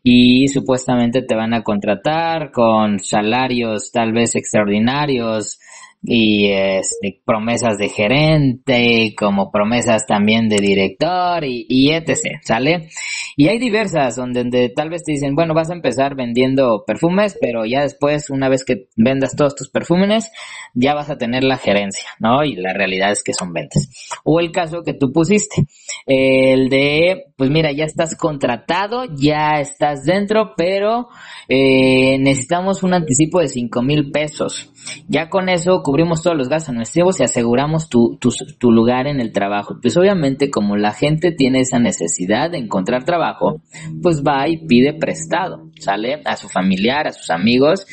y 0.02 0.48
supuestamente 0.48 1.22
te 1.22 1.36
van 1.36 1.54
a 1.54 1.64
contratar 1.64 2.52
con 2.52 3.00
salarios 3.00 3.92
tal 3.92 4.14
vez 4.14 4.36
extraordinarios, 4.36 5.60
y 6.04 6.52
este, 6.52 7.22
promesas 7.26 7.78
de 7.78 7.90
gerente, 7.90 9.16
como 9.18 9.52
promesas 9.52 10.06
también 10.06 10.50
de 10.50 10.58
director 10.58 11.44
y, 11.46 11.66
y 11.70 11.92
etc. 11.92 12.40
¿Sale? 12.44 12.90
Y 13.36 13.48
hay 13.48 13.58
diversas 13.58 14.16
donde, 14.16 14.70
tal 14.70 14.90
vez 14.90 15.04
te 15.04 15.14
dicen, 15.14 15.36
bueno, 15.36 15.54
vas 15.54 15.70
a 15.70 15.74
empezar 15.74 16.16
vendiendo 16.16 16.84
perfumes, 16.86 17.38
pero 17.40 17.66
ya 17.66 17.82
después, 17.82 18.30
una 18.30 18.50
vez 18.50 18.64
que 18.64 18.90
vendas 18.96 19.36
todos 19.36 19.56
tus 19.56 19.70
perfumes, 19.70 20.30
ya 20.76 20.94
vas 20.94 21.10
a 21.10 21.18
tener 21.18 21.44
la 21.44 21.58
gerencia, 21.58 22.08
¿no? 22.20 22.44
Y 22.44 22.56
la 22.56 22.74
realidad 22.74 23.12
es 23.12 23.24
que 23.24 23.34
son 23.34 23.54
ventas. 23.54 23.90
O 24.24 24.40
el 24.40 24.52
caso 24.52 24.84
que 24.84 24.94
tú 24.94 25.12
pusiste, 25.12 25.66
el 26.06 26.70
de, 26.70 27.26
pues 27.38 27.50
mira, 27.50 27.72
ya 27.72 27.86
estás 27.86 28.16
contratado, 28.16 29.06
ya 29.16 29.60
estás 29.60 30.04
dentro, 30.06 30.54
pero 30.56 31.08
eh, 31.48 32.18
necesitamos 32.20 32.84
un 32.84 32.94
anticipo 32.94 33.40
de 33.40 33.48
5 33.48 33.82
mil 33.82 34.12
pesos. 34.12 34.72
Ya 35.08 35.30
con 35.30 35.50
eso 35.50 35.82
cubrimos 35.94 36.24
todos 36.24 36.36
los 36.36 36.50
gastos 36.50 36.74
nuestros 36.74 37.20
y 37.20 37.24
aseguramos 37.24 37.88
tu, 37.88 38.18
tu, 38.18 38.72
lugar 38.72 39.06
en 39.06 39.20
el 39.20 39.32
trabajo. 39.32 39.78
Pues 39.80 39.96
obviamente 39.96 40.50
como 40.50 40.76
la 40.76 40.92
gente 40.92 41.32
tiene 41.32 41.60
esa 41.60 41.78
necesidad 41.78 42.50
de 42.50 42.58
encontrar 42.58 43.06
trabajo, 43.06 43.62
pues 44.02 44.24
va 44.24 44.48
y 44.48 44.66
pide 44.66 44.96
prestado, 44.96 45.70
¿sale? 45.80 46.24
A 46.26 46.36
su 46.36 46.50
familiar, 46.50 47.06
a 47.06 47.12
sus 47.12 47.30
amigos 47.30 47.86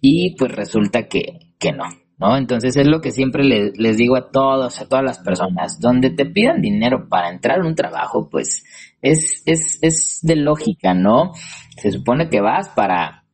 y 0.00 0.36
pues 0.36 0.52
resulta 0.52 1.08
que, 1.08 1.56
que 1.58 1.72
no. 1.72 1.86
¿No? 2.16 2.36
Entonces 2.36 2.76
es 2.76 2.86
lo 2.86 3.00
que 3.00 3.10
siempre 3.10 3.42
les, 3.42 3.76
les 3.76 3.96
digo 3.96 4.14
a 4.14 4.30
todos, 4.30 4.80
a 4.80 4.88
todas 4.88 5.04
las 5.04 5.18
personas, 5.18 5.80
donde 5.80 6.10
te 6.10 6.24
pidan 6.24 6.62
dinero 6.62 7.08
para 7.08 7.28
entrar 7.28 7.58
en 7.58 7.66
un 7.66 7.74
trabajo, 7.74 8.28
pues 8.30 8.64
es, 9.00 9.42
es, 9.46 9.80
es 9.82 10.20
de 10.22 10.36
lógica, 10.36 10.94
¿no? 10.94 11.32
Se 11.76 11.90
supone 11.90 12.28
que 12.28 12.40
vas 12.40 12.68
para, 12.68 13.24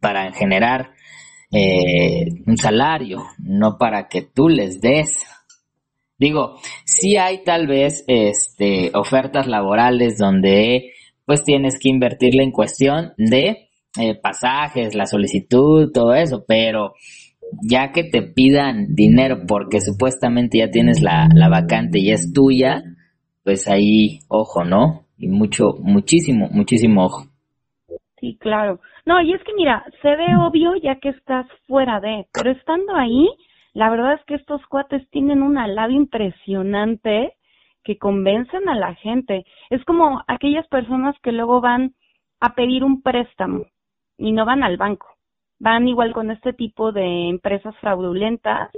para 0.00 0.32
generar 0.32 0.95
eh, 1.52 2.26
un 2.46 2.56
salario, 2.56 3.24
no 3.38 3.78
para 3.78 4.08
que 4.08 4.22
tú 4.22 4.48
les 4.48 4.80
des. 4.80 5.24
Digo, 6.18 6.56
sí 6.84 7.16
hay 7.16 7.44
tal 7.44 7.66
vez 7.66 8.04
este, 8.06 8.90
ofertas 8.94 9.46
laborales 9.46 10.18
donde 10.18 10.92
pues 11.24 11.44
tienes 11.44 11.78
que 11.78 11.88
invertirle 11.88 12.42
en 12.42 12.52
cuestión 12.52 13.12
de 13.16 13.68
eh, 13.98 14.14
pasajes, 14.14 14.94
la 14.94 15.06
solicitud, 15.06 15.90
todo 15.92 16.14
eso, 16.14 16.44
pero 16.46 16.94
ya 17.62 17.92
que 17.92 18.04
te 18.04 18.22
pidan 18.22 18.94
dinero 18.94 19.42
porque 19.46 19.80
supuestamente 19.80 20.58
ya 20.58 20.70
tienes 20.70 21.00
la, 21.00 21.28
la 21.34 21.48
vacante 21.48 21.98
y 21.98 22.10
es 22.10 22.32
tuya, 22.32 22.82
pues 23.42 23.68
ahí, 23.68 24.20
ojo, 24.28 24.64
¿no? 24.64 25.06
Y 25.18 25.28
mucho, 25.28 25.76
muchísimo, 25.80 26.48
muchísimo 26.50 27.06
ojo. 27.06 27.26
Sí, 28.20 28.36
claro. 28.40 28.80
No, 29.06 29.20
y 29.22 29.32
es 29.32 29.42
que 29.44 29.54
mira, 29.54 29.84
se 30.02 30.16
ve 30.16 30.36
obvio 30.36 30.74
ya 30.74 30.96
que 30.96 31.10
estás 31.10 31.46
fuera 31.68 32.00
de, 32.00 32.26
pero 32.34 32.50
estando 32.50 32.94
ahí, 32.96 33.28
la 33.72 33.88
verdad 33.88 34.14
es 34.14 34.24
que 34.24 34.34
estos 34.34 34.66
cuates 34.66 35.08
tienen 35.10 35.42
una 35.42 35.68
labia 35.68 35.96
impresionante 35.96 37.34
que 37.84 37.98
convencen 37.98 38.68
a 38.68 38.74
la 38.74 38.94
gente. 38.94 39.44
Es 39.70 39.84
como 39.84 40.22
aquellas 40.26 40.66
personas 40.66 41.14
que 41.22 41.30
luego 41.30 41.60
van 41.60 41.94
a 42.40 42.54
pedir 42.54 42.82
un 42.82 43.00
préstamo 43.00 43.66
y 44.18 44.32
no 44.32 44.44
van 44.44 44.64
al 44.64 44.76
banco. 44.76 45.06
Van 45.60 45.86
igual 45.86 46.12
con 46.12 46.32
este 46.32 46.52
tipo 46.52 46.90
de 46.90 47.28
empresas 47.28 47.76
fraudulentas. 47.78 48.70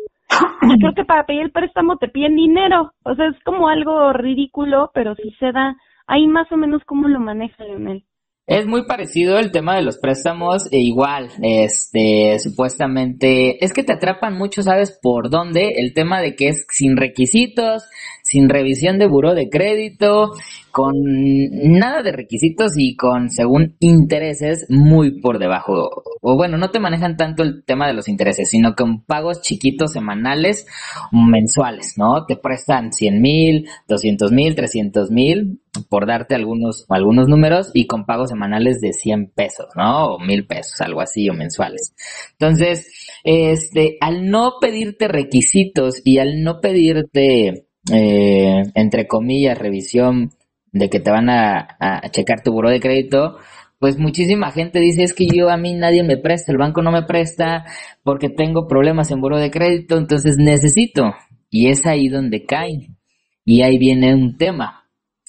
Y 0.63 0.79
creo 0.79 0.95
que 0.95 1.05
para 1.05 1.25
pedir 1.25 1.43
el 1.43 1.53
préstamo 1.53 1.97
te 1.97 2.09
piden 2.09 2.37
dinero. 2.37 2.93
O 3.03 3.15
sea, 3.15 3.29
es 3.29 3.43
como 3.45 3.69
algo 3.69 4.13
ridículo, 4.13 4.91
pero 4.93 5.15
si 5.15 5.31
se 5.33 5.53
da. 5.53 5.75
Ahí 6.07 6.27
más 6.27 6.51
o 6.53 6.57
menos 6.57 6.85
cómo 6.85 7.09
lo 7.09 7.19
maneja 7.19 7.65
Leonel. 7.65 8.05
Es 8.49 8.67
muy 8.67 8.87
parecido 8.87 9.39
el 9.39 9.53
tema 9.53 9.77
de 9.77 9.83
los 9.83 9.99
préstamos, 9.99 10.73
e 10.73 10.79
igual, 10.79 11.29
este, 11.43 12.39
supuestamente, 12.39 13.63
es 13.63 13.75
que 13.75 13.85
te 13.85 13.93
atrapan 13.93 14.39
mucho, 14.39 14.63
¿sabes 14.63 14.99
por 15.03 15.29
dónde? 15.29 15.75
El 15.77 15.93
tema 15.93 16.23
de 16.23 16.35
que 16.35 16.49
es 16.49 16.67
sin 16.71 16.97
requisitos, 16.97 17.83
sin 18.29 18.51
revisión 18.51 18.99
de 18.99 19.07
buró 19.07 19.35
de 19.35 19.49
crédito, 19.49 20.33
con 20.71 20.95
nada 21.01 22.03
de 22.03 22.13
requisitos 22.13 22.73
y 22.77 22.95
con, 22.95 23.31
según, 23.31 23.77
intereses 23.81 24.67
muy 24.69 25.21
por 25.23 25.39
debajo. 25.39 26.03
O 26.21 26.37
bueno, 26.37 26.59
no 26.59 26.71
te 26.71 26.79
manejan 26.79 27.17
tanto 27.17 27.43
el 27.43 27.65
tema 27.65 27.87
de 27.87 27.95
los 27.95 28.07
intereses, 28.07 28.51
sino 28.51 28.75
con 28.75 29.03
pagos 29.03 29.41
chiquitos 29.41 29.93
semanales 29.93 30.67
mensuales, 31.11 31.95
¿no? 31.97 32.27
Te 32.27 32.37
prestan 32.37 32.93
100 32.93 33.21
mil, 33.21 33.67
200 33.89 34.31
mil, 34.31 34.55
300 34.55 35.11
mil, 35.11 35.63
por 35.89 36.07
darte 36.07 36.35
algunos, 36.35 36.85
algunos 36.91 37.29
números 37.29 37.71
y 37.73 37.87
con 37.87 38.05
pagos 38.05 38.29
semanales 38.29 38.81
de 38.81 38.93
100 38.93 39.33
pesos, 39.35 39.69
¿no? 39.75 40.15
O 40.15 40.19
mil 40.19 40.47
pesos, 40.47 40.81
algo 40.83 41.01
así, 41.01 41.31
o 41.31 41.33
mensuales. 41.33 41.95
Entonces, 42.33 42.93
este, 43.25 43.97
al 44.01 44.31
no 44.31 44.55
pedirte 44.61 45.09
requisitos 45.09 46.03
y 46.05 46.19
al 46.19 46.43
no 46.43 46.61
pedirte, 46.61 47.68
eh, 47.93 48.63
entre 48.75 49.07
comillas, 49.07 49.59
revisión 49.59 50.31
de 50.73 50.91
que 50.91 51.01
te 51.01 51.11
van 51.11 51.31
a, 51.31 52.03
checar 52.11 52.43
tu 52.43 52.53
buro 52.53 52.71
de 52.71 52.81
crédito, 52.81 53.39
pues 53.79 53.99
muchísima 53.99 54.51
gente 54.51 54.81
dice 54.81 55.05
es 55.05 55.15
que 55.15 55.27
yo 55.27 55.51
a 55.51 55.57
mí 55.57 55.75
nadie 55.75 56.03
me 56.03 56.17
presta, 56.17 56.53
el 56.53 56.59
banco 56.59 56.83
no 56.83 56.91
me 56.91 57.03
presta 57.03 57.65
porque 58.03 58.29
tengo 58.29 58.67
problemas 58.67 59.11
en 59.11 59.21
buro 59.21 59.39
de 59.39 59.51
crédito, 59.51 59.97
entonces 59.97 60.37
necesito. 60.37 61.15
Y 61.51 61.69
es 61.69 61.87
ahí 61.87 62.09
donde 62.09 62.45
caen. 62.45 62.99
Y 63.45 63.63
ahí 63.63 63.79
viene 63.79 64.15
un 64.15 64.37
tema. 64.37 64.85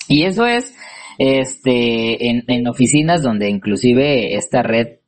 Y 0.07 0.23
eso 0.23 0.45
es 0.45 0.75
este 1.17 2.29
en, 2.29 2.43
en 2.47 2.67
oficinas 2.67 3.21
donde 3.21 3.49
inclusive 3.49 4.35
esta 4.35 4.63
red 4.63 4.99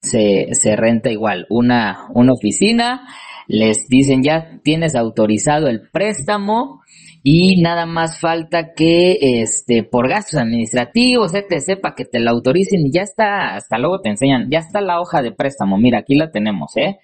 se, 0.00 0.48
se 0.52 0.76
renta 0.76 1.10
igual. 1.10 1.46
Una, 1.50 2.06
una 2.14 2.32
oficina, 2.32 3.06
les 3.48 3.88
dicen 3.88 4.22
ya 4.22 4.60
tienes 4.62 4.94
autorizado 4.94 5.68
el 5.68 5.88
préstamo 5.90 6.80
y 7.22 7.60
nada 7.60 7.86
más 7.86 8.20
falta 8.20 8.72
que 8.72 9.18
este 9.20 9.82
por 9.82 10.08
gastos 10.08 10.40
administrativos, 10.40 11.34
etc, 11.34 11.80
para 11.80 11.94
que 11.94 12.04
te 12.04 12.20
lo 12.20 12.30
autoricen 12.30 12.86
y 12.86 12.92
ya 12.92 13.02
está, 13.02 13.56
hasta 13.56 13.78
luego 13.78 14.00
te 14.00 14.10
enseñan, 14.10 14.48
ya 14.48 14.60
está 14.60 14.80
la 14.80 15.00
hoja 15.00 15.22
de 15.22 15.32
préstamo, 15.32 15.76
mira, 15.76 15.98
aquí 15.98 16.14
la 16.14 16.30
tenemos, 16.30 16.76
¿eh? 16.76 16.98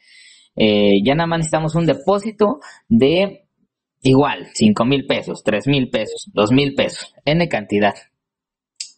eh 0.55 1.03
ya 1.05 1.15
nada 1.15 1.27
más 1.27 1.39
necesitamos 1.39 1.75
un 1.75 1.87
depósito 1.87 2.61
de 2.89 3.47
igual, 4.03 4.47
cinco 4.55 4.85
mil 4.85 5.07
pesos, 5.07 5.43
tres 5.43 5.67
mil 5.67 5.91
pesos, 5.91 6.31
dos 6.33 6.53
mil 6.53 6.75
pesos, 6.75 7.15
N 7.25 7.49
cantidad. 7.49 7.95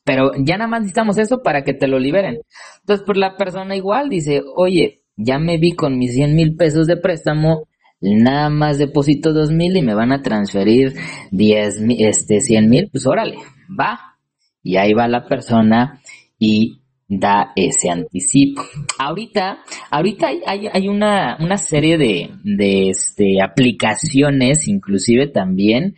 Pero 0.05 0.33
ya 0.37 0.59
nada 0.59 0.69
más 0.69 0.81
necesitamos 0.81 1.17
eso 1.17 1.43
para 1.43 1.65
que 1.65 1.73
te 1.73 1.89
lo 1.89 1.99
liberen. 1.99 2.43
Entonces, 2.81 3.05
pues 3.07 3.17
la 3.17 3.39
persona 3.39 3.75
igual 3.75 4.11
dice, 4.11 4.43
oye, 4.55 5.04
ya 5.17 5.39
me 5.39 5.59
vi 5.59 5.73
con 5.73 5.99
mis 5.99 6.15
100 6.15 6.35
mil 6.35 6.57
pesos 6.57 6.87
de 6.87 6.97
préstamo, 6.97 7.67
nada 8.01 8.51
más 8.51 8.79
deposito 8.79 9.33
dos 9.33 9.51
mil 9.51 9.77
y 9.77 9.83
me 9.83 9.95
van 9.95 10.13
a 10.13 10.23
transferir 10.23 10.95
diez 11.31 11.81
mil, 11.81 12.05
este, 12.05 12.41
cien 12.41 12.69
mil, 12.69 12.89
pues 12.91 13.07
órale, 13.07 13.37
va. 13.79 14.17
y 14.63 14.77
ahí 14.77 14.93
va 14.93 15.09
la 15.09 15.27
persona 15.27 16.01
y 16.39 16.81
da 17.09 17.53
ese 17.55 17.91
anticipo. 17.91 18.63
Ahorita, 18.99 19.59
ahorita 19.91 20.29
hay, 20.47 20.69
hay, 20.73 20.89
una, 20.89 21.37
una, 21.39 21.59
serie 21.59 21.99
de, 21.99 22.31
de 22.43 22.89
este, 22.91 23.43
aplicaciones, 23.43 24.69
inclusive 24.69 25.29
también, 25.29 25.97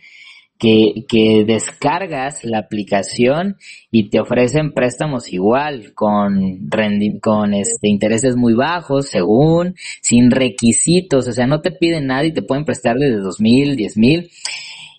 que, 0.57 1.43
descargas 1.45 2.43
la 2.43 2.59
aplicación 2.59 3.57
y 3.91 4.09
te 4.09 4.19
ofrecen 4.19 4.73
préstamos 4.73 5.31
igual, 5.31 5.93
con, 5.93 6.67
con 7.21 7.53
este, 7.53 7.87
intereses 7.87 8.35
muy 8.35 8.53
bajos, 8.53 9.07
según, 9.07 9.75
sin 10.01 10.31
requisitos, 10.31 11.27
o 11.27 11.31
sea, 11.31 11.47
no 11.47 11.61
te 11.61 11.71
piden 11.71 12.07
nada 12.07 12.25
y 12.25 12.33
te 12.33 12.41
pueden 12.41 12.65
prestar 12.65 12.97
desde 12.97 13.17
dos 13.17 13.39
mil, 13.39 13.75
diez 13.75 13.97
mil. 13.97 14.29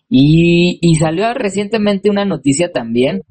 Y, 0.08 0.78
y 0.80 0.94
salió 0.94 1.32
recientemente 1.34 2.08
una 2.08 2.24
noticia 2.24 2.72
también 2.72 3.22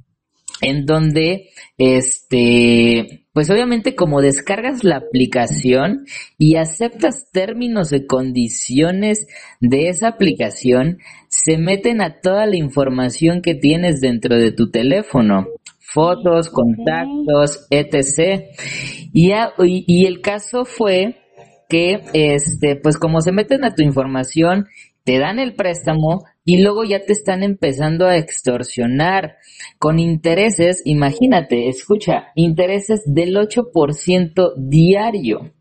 en 0.61 0.85
donde, 0.85 1.49
este, 1.77 3.26
pues 3.37 3.51
obviamente 3.51 3.93
como 3.93 4.19
descargas 4.19 4.83
la 4.83 4.95
aplicación 4.95 6.07
y 6.39 6.55
aceptas 6.55 7.29
términos 7.31 7.93
y 7.93 8.07
condiciones 8.07 9.27
de 9.59 9.89
esa 9.89 10.07
aplicación, 10.07 10.97
se 11.27 11.59
meten 11.59 12.01
a 12.01 12.19
toda 12.19 12.47
la 12.47 12.55
información 12.55 13.43
que 13.43 13.53
tienes 13.53 14.01
dentro 14.01 14.37
de 14.37 14.51
tu 14.51 14.71
teléfono, 14.71 15.45
fotos, 15.77 16.49
contactos, 16.49 17.67
etc. 17.69 18.45
Y, 19.13 19.31
y 19.59 20.05
el 20.07 20.21
caso 20.21 20.65
fue 20.65 21.17
que, 21.69 22.01
este, 22.13 22.75
pues 22.75 22.97
como 22.97 23.21
se 23.21 23.33
meten 23.33 23.65
a 23.65 23.75
tu 23.75 23.83
información, 23.83 24.65
te 25.03 25.19
dan 25.19 25.37
el 25.37 25.53
préstamo, 25.53 26.23
y 26.47 26.61
luego 26.61 26.85
ya 26.85 27.03
te 27.03 27.11
están 27.11 27.43
empezando 27.43 28.05
a 28.05 28.15
extorsionar 28.15 29.35
con 29.79 29.99
intereses, 29.99 30.81
imagínate, 30.85 31.67
escucha, 31.67 32.27
intereses 32.35 33.03
del 33.05 33.35
8% 33.35 34.53
diario. 34.55 35.51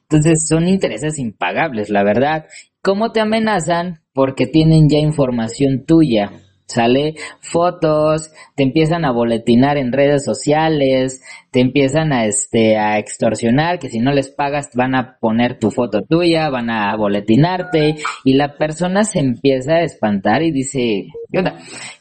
Entonces 0.00 0.46
son 0.48 0.66
intereses 0.66 1.18
impagables, 1.18 1.90
la 1.90 2.04
verdad. 2.04 2.46
¿Cómo 2.80 3.12
te 3.12 3.20
amenazan? 3.20 4.00
Porque 4.14 4.46
tienen 4.46 4.88
ya 4.88 4.96
información 4.96 5.84
tuya 5.84 6.32
sale 6.70 7.14
fotos, 7.40 8.32
te 8.56 8.62
empiezan 8.62 9.04
a 9.04 9.12
boletinar 9.12 9.76
en 9.76 9.92
redes 9.92 10.24
sociales, 10.24 11.22
te 11.50 11.60
empiezan 11.60 12.12
a 12.12 12.26
este 12.26 12.78
a 12.78 12.98
extorsionar, 12.98 13.78
que 13.78 13.88
si 13.88 13.98
no 13.98 14.12
les 14.12 14.30
pagas 14.30 14.70
van 14.74 14.94
a 14.94 15.18
poner 15.18 15.58
tu 15.58 15.70
foto 15.70 16.02
tuya, 16.02 16.48
van 16.50 16.70
a 16.70 16.96
boletinarte 16.96 17.96
y 18.24 18.34
la 18.34 18.56
persona 18.56 19.04
se 19.04 19.18
empieza 19.18 19.74
a 19.74 19.82
espantar 19.82 20.42
y 20.42 20.52
dice, 20.52 21.06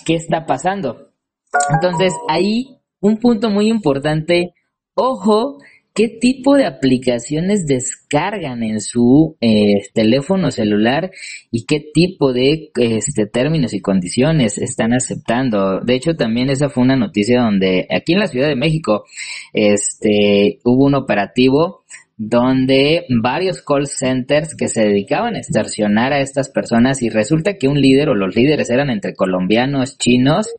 ¿qué 0.06 0.16
está 0.16 0.46
pasando? 0.46 1.10
Entonces, 1.74 2.14
ahí 2.28 2.80
un 3.02 3.18
punto 3.18 3.50
muy 3.50 3.70
importante, 3.70 4.54
ojo 4.94 5.58
qué 5.94 6.08
tipo 6.08 6.56
de 6.56 6.66
aplicaciones 6.66 7.66
descargan 7.66 8.64
en 8.64 8.80
su 8.80 9.36
eh, 9.42 9.82
teléfono 9.94 10.52
celular 10.52 11.12
y 11.52 11.66
qué 11.66 11.84
tipo 11.94 12.32
de 12.34 12.72
este, 12.76 13.26
términos 13.26 13.74
y 13.74 13.82
condiciones 13.82 14.58
están 14.58 14.94
aceptando. 14.94 15.82
De 15.82 15.96
hecho, 15.96 16.16
también 16.16 16.50
esa 16.50 16.70
fue 16.70 16.84
una 16.84 16.96
noticia 16.96 17.42
donde 17.42 17.88
aquí 17.90 18.14
en 18.14 18.20
la 18.20 18.28
Ciudad 18.28 18.48
de 18.48 18.56
México 18.56 19.06
este, 19.54 20.60
hubo 20.64 20.86
un 20.86 20.96
operativo 20.96 21.84
donde 22.18 23.06
varios 23.10 23.62
call 23.62 23.88
centers 23.88 24.54
que 24.54 24.68
se 24.68 24.82
dedicaban 24.82 25.36
a 25.36 25.40
extorsionar 25.40 26.12
a 26.12 26.20
estas 26.20 26.50
personas 26.50 27.02
y 27.02 27.10
resulta 27.10 27.58
que 27.58 27.70
un 27.70 27.80
líder 27.80 28.10
o 28.10 28.16
los 28.16 28.36
líderes 28.36 28.70
eran 28.70 28.90
entre 28.90 29.16
colombianos, 29.16 29.98
chinos 29.98 30.54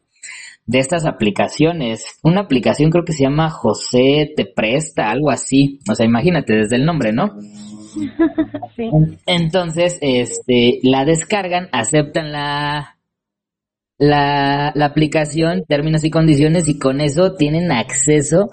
de 0.70 0.78
estas 0.78 1.04
aplicaciones. 1.04 2.20
Una 2.22 2.42
aplicación 2.42 2.90
creo 2.90 3.04
que 3.04 3.12
se 3.12 3.24
llama 3.24 3.50
José 3.50 4.32
Te 4.36 4.44
Presta, 4.46 5.10
algo 5.10 5.30
así. 5.30 5.80
O 5.90 5.96
sea, 5.96 6.06
imagínate 6.06 6.54
desde 6.54 6.76
el 6.76 6.86
nombre, 6.86 7.12
¿no? 7.12 7.34
sí. 8.76 8.88
Entonces, 9.26 9.98
este, 10.00 10.78
la 10.84 11.04
descargan, 11.04 11.68
aceptan 11.72 12.30
la, 12.30 12.98
la, 13.98 14.70
la, 14.76 14.86
aplicación, 14.86 15.64
términos 15.66 16.04
y 16.04 16.10
condiciones, 16.10 16.68
y 16.68 16.78
con 16.78 17.00
eso 17.00 17.34
tienen 17.34 17.72
acceso 17.72 18.48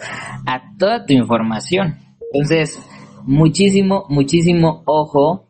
a 0.47 0.75
toda 0.79 1.05
tu 1.05 1.13
información. 1.13 1.99
Entonces, 2.33 2.81
muchísimo, 3.25 4.05
muchísimo 4.09 4.81
ojo 4.87 5.49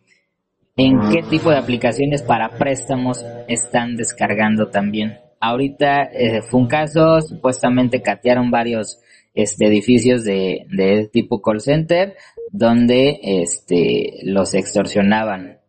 en 0.76 1.00
qué 1.12 1.24
tipo 1.24 1.50
de 1.50 1.60
aplicaciones 1.60 2.24
para 2.24 2.58
préstamos 2.58 3.24
están 3.48 3.96
descargando 3.96 4.68
también. 4.68 5.18
Ahorita 5.40 6.04
eh, 6.04 6.42
fue 6.42 6.62
un 6.62 6.68
caso, 6.68 7.22
supuestamente 7.22 8.02
catearon 8.02 8.52
varios 8.52 9.02
este, 9.34 9.68
edificios 9.68 10.24
de, 10.24 10.66
de 10.70 11.10
tipo 11.12 11.42
call 11.42 11.62
center 11.62 12.16
donde 12.52 13.20
este, 13.22 14.20
los 14.24 14.54
extorsionaban. 14.54 15.60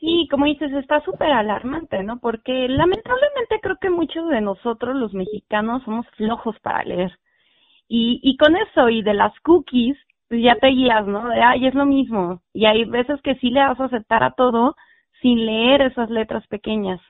Sí, 0.00 0.28
como 0.30 0.46
dices, 0.46 0.72
está 0.72 1.00
súper 1.00 1.30
alarmante, 1.30 2.02
¿no? 2.02 2.18
Porque 2.20 2.68
lamentablemente 2.68 3.58
creo 3.62 3.76
que 3.80 3.90
muchos 3.90 4.28
de 4.28 4.40
nosotros, 4.40 4.94
los 4.94 5.14
mexicanos, 5.14 5.82
somos 5.84 6.06
flojos 6.16 6.56
para 6.60 6.84
leer. 6.84 7.12
Y, 7.88 8.20
y 8.22 8.36
con 8.36 8.54
eso 8.56 8.88
y 8.88 9.02
de 9.02 9.14
las 9.14 9.32
cookies, 9.40 9.96
pues 10.28 10.42
ya 10.42 10.56
te 10.56 10.68
guías, 10.68 11.06
¿no? 11.06 11.28
De, 11.28 11.40
ay, 11.40 11.66
es 11.66 11.74
lo 11.74 11.86
mismo. 11.86 12.42
Y 12.52 12.66
hay 12.66 12.84
veces 12.84 13.20
que 13.22 13.34
sí 13.36 13.50
le 13.50 13.60
vas 13.60 13.80
a 13.80 13.86
aceptar 13.86 14.22
a 14.22 14.32
todo 14.32 14.76
sin 15.22 15.44
leer 15.46 15.82
esas 15.82 16.10
letras 16.10 16.46
pequeñas. 16.48 17.00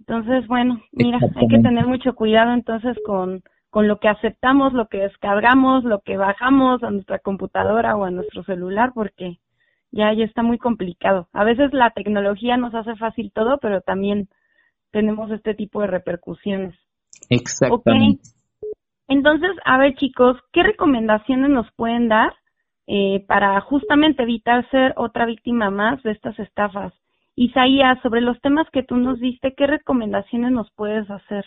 Entonces, 0.00 0.46
bueno, 0.46 0.80
mira, 0.92 1.18
hay 1.36 1.48
que 1.48 1.58
tener 1.58 1.86
mucho 1.86 2.14
cuidado 2.14 2.52
entonces 2.52 2.96
con, 3.04 3.42
con 3.70 3.88
lo 3.88 3.98
que 3.98 4.08
aceptamos, 4.08 4.72
lo 4.72 4.88
que 4.88 4.98
descargamos, 4.98 5.84
lo 5.84 6.00
que 6.00 6.16
bajamos 6.16 6.82
a 6.82 6.90
nuestra 6.90 7.18
computadora 7.18 7.96
o 7.96 8.04
a 8.04 8.10
nuestro 8.10 8.42
celular, 8.44 8.92
porque 8.94 9.38
ya, 9.90 10.12
ya 10.12 10.24
está 10.24 10.42
muy 10.42 10.58
complicado. 10.58 11.28
A 11.32 11.44
veces 11.44 11.72
la 11.72 11.90
tecnología 11.90 12.56
nos 12.56 12.74
hace 12.74 12.94
fácil 12.96 13.32
todo, 13.34 13.58
pero 13.58 13.80
también 13.80 14.28
tenemos 14.90 15.30
este 15.30 15.54
tipo 15.54 15.80
de 15.80 15.88
repercusiones. 15.88 16.74
Exactamente. 17.28 18.22
Entonces, 19.08 19.50
a 19.64 19.78
ver 19.78 19.94
chicos, 19.96 20.36
¿qué 20.52 20.62
recomendaciones 20.62 21.50
nos 21.50 21.70
pueden 21.72 22.08
dar 22.08 22.34
eh, 22.86 23.24
para 23.26 23.60
justamente 23.60 24.22
evitar 24.22 24.68
ser 24.70 24.92
otra 24.96 25.26
víctima 25.26 25.70
más 25.70 26.02
de 26.02 26.12
estas 26.12 26.38
estafas? 26.38 26.92
Isaías, 27.40 28.00
sobre 28.02 28.20
los 28.20 28.40
temas 28.40 28.66
que 28.72 28.82
tú 28.82 28.96
nos 28.96 29.20
diste, 29.20 29.54
¿qué 29.56 29.68
recomendaciones 29.68 30.50
nos 30.50 30.72
puedes 30.74 31.08
hacer? 31.08 31.44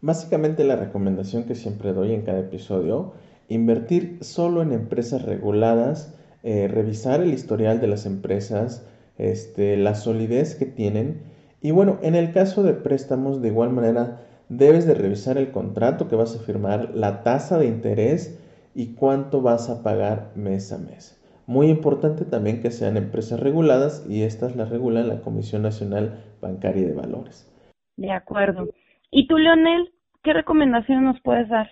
Básicamente 0.00 0.64
la 0.64 0.74
recomendación 0.74 1.44
que 1.44 1.54
siempre 1.54 1.92
doy 1.92 2.12
en 2.12 2.22
cada 2.22 2.40
episodio, 2.40 3.12
invertir 3.48 4.18
solo 4.20 4.62
en 4.62 4.72
empresas 4.72 5.22
reguladas, 5.22 6.18
eh, 6.42 6.66
revisar 6.66 7.20
el 7.20 7.32
historial 7.32 7.80
de 7.80 7.86
las 7.86 8.04
empresas, 8.04 8.84
este, 9.16 9.76
la 9.76 9.94
solidez 9.94 10.56
que 10.56 10.66
tienen 10.66 11.22
y 11.60 11.70
bueno, 11.70 11.98
en 12.02 12.16
el 12.16 12.32
caso 12.32 12.64
de 12.64 12.74
préstamos 12.74 13.42
de 13.42 13.48
igual 13.48 13.70
manera 13.70 14.22
debes 14.48 14.88
de 14.88 14.94
revisar 14.94 15.38
el 15.38 15.52
contrato 15.52 16.08
que 16.08 16.16
vas 16.16 16.34
a 16.34 16.40
firmar, 16.40 16.90
la 16.96 17.22
tasa 17.22 17.58
de 17.58 17.66
interés 17.66 18.40
y 18.74 18.94
cuánto 18.94 19.40
vas 19.40 19.70
a 19.70 19.84
pagar 19.84 20.32
mes 20.34 20.72
a 20.72 20.78
mes. 20.78 21.21
Muy 21.46 21.68
importante 21.68 22.24
también 22.24 22.62
que 22.62 22.70
sean 22.70 22.96
empresas 22.96 23.40
reguladas 23.40 24.06
y 24.08 24.22
estas 24.22 24.56
las 24.56 24.70
regula 24.70 25.02
la 25.02 25.20
Comisión 25.20 25.62
Nacional 25.62 26.24
Bancaria 26.40 26.86
de 26.86 26.94
Valores. 26.94 27.50
De 27.96 28.12
acuerdo. 28.12 28.68
¿Y 29.10 29.26
tú, 29.26 29.36
Leonel, 29.36 29.92
qué 30.22 30.32
recomendación 30.32 31.04
nos 31.04 31.20
puedes 31.20 31.48
dar? 31.48 31.70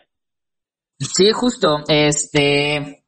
Sí, 0.98 1.30
justo. 1.33 1.78
Este, 1.88 3.04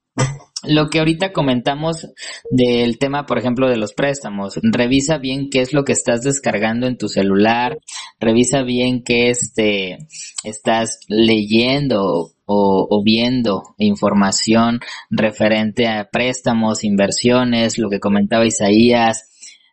lo 0.65 0.89
que 0.89 1.01
ahorita 1.01 1.33
comentamos 1.33 2.09
del 2.51 2.99
tema, 2.99 3.27
por 3.27 3.39
ejemplo, 3.39 3.69
de 3.69 3.77
los 3.77 3.95
préstamos, 3.95 4.59
revisa 4.63 5.19
bien 5.19 5.51
qué 5.51 5.61
es 5.61 5.73
lo 5.73 5.85
que 5.85 5.93
estás 5.93 6.23
descargando 6.23 6.87
en 6.87 6.97
tu 6.97 7.09
celular, 7.09 7.79
revisa 8.21 8.63
bien 8.63 9.03
qué 9.03 9.31
este, 9.31 9.99
estás 10.45 11.01
leyendo 11.09 12.31
o, 12.55 13.03
viendo 13.03 13.75
información 13.79 14.81
referente 15.11 15.89
a 15.89 16.09
préstamos, 16.11 16.85
inversiones, 16.85 17.79
lo 17.79 17.89
que 17.89 18.01
comentaba 18.01 18.47
Isaías, 18.47 19.31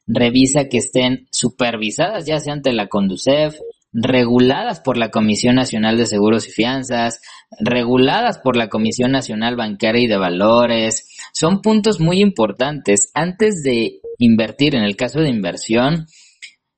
revisa 0.08 0.70
que 0.70 0.78
estén 0.78 1.28
supervisadas 1.32 2.26
ya 2.26 2.40
sea 2.40 2.54
ante 2.54 2.74
la 2.74 2.88
Conducef, 2.88 3.56
reguladas 3.92 4.80
por 4.80 4.98
la 4.98 5.10
Comisión 5.10 5.56
Nacional 5.56 5.98
de 5.98 6.06
Seguros 6.06 6.48
y 6.48 6.52
Fianzas, 6.52 7.22
reguladas 7.60 8.38
por 8.40 8.56
la 8.56 8.70
Comisión 8.70 9.12
Nacional 9.12 9.56
Bancaria 9.56 10.04
y 10.04 10.08
de 10.08 10.18
Valores. 10.18 11.10
Son 11.34 11.62
puntos 11.62 12.00
muy 12.00 12.22
importantes. 12.22 13.12
Antes 13.14 13.64
de 13.64 14.00
invertir, 14.20 14.76
en 14.76 14.84
el 14.84 14.96
caso 14.96 15.20
de 15.22 15.30
inversión, 15.30 16.08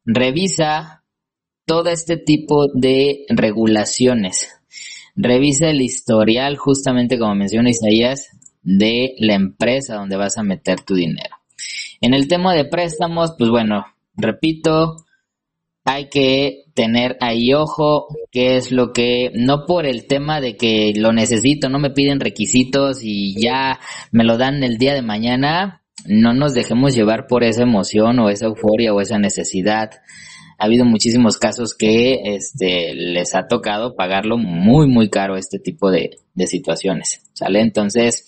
revisa 0.06 1.04
todo 1.66 1.90
este 1.90 2.18
tipo 2.18 2.68
de 2.74 3.26
regulaciones. 3.30 4.61
Revisa 5.15 5.69
el 5.69 5.82
historial, 5.82 6.58
justamente 6.58 7.19
como 7.19 7.36
menciona 7.36 7.69
Isaías, 7.69 8.30
de 8.63 9.15
la 9.19 9.34
empresa 9.34 9.95
donde 9.95 10.17
vas 10.17 10.38
a 10.38 10.43
meter 10.43 10.82
tu 10.82 10.95
dinero. 10.95 11.36
En 12.00 12.13
el 12.13 12.28
tema 12.28 12.54
de 12.54 12.65
préstamos, 12.65 13.34
pues 13.38 13.50
bueno, 13.50 13.86
repito, 14.15 14.97
hay 15.84 16.10
que 16.10 16.65
tener 16.74 17.17
ahí 17.21 17.54
ojo, 17.54 18.08
que 18.32 18.58
es 18.58 18.71
lo 18.71 18.93
que, 18.93 19.32
no 19.36 19.65
por 19.65 19.86
el 19.86 20.08
tema 20.08 20.41
de 20.41 20.56
que 20.56 20.93
lo 20.95 21.12
necesito, 21.12 21.69
no 21.69 21.80
me 21.80 21.89
piden 21.89 22.19
requisitos 22.19 23.00
y 23.04 23.39
ya 23.39 23.80
me 24.12 24.24
lo 24.24 24.38
dan 24.38 24.63
el 24.63 24.78
día 24.78 24.93
de 24.93 25.02
mañana, 25.02 25.84
no 26.06 26.34
nos 26.34 26.54
dejemos 26.54 26.95
llevar 26.95 27.28
por 27.28 27.43
esa 27.43 27.63
emoción 27.63 28.19
o 28.19 28.30
esa 28.30 28.45
euforia 28.45 28.93
o 28.93 29.02
esa 29.02 29.19
necesidad. 29.19 29.91
Ha 30.62 30.65
habido 30.65 30.86
muchísimos 30.86 31.38
casos 31.38 31.74
que 31.74 32.36
este, 32.36 32.93
les 32.93 33.34
ha 33.34 33.47
tocado 33.47 33.95
pagarlo 33.95 34.38
muy, 34.38 34.86
muy 34.86 35.10
caro 35.10 35.36
este 35.36 35.58
tipo 35.58 35.89
de, 35.89 36.19
de 36.36 36.45
situaciones, 36.45 37.24
¿sale? 37.34 37.62
Entonces, 37.62 38.26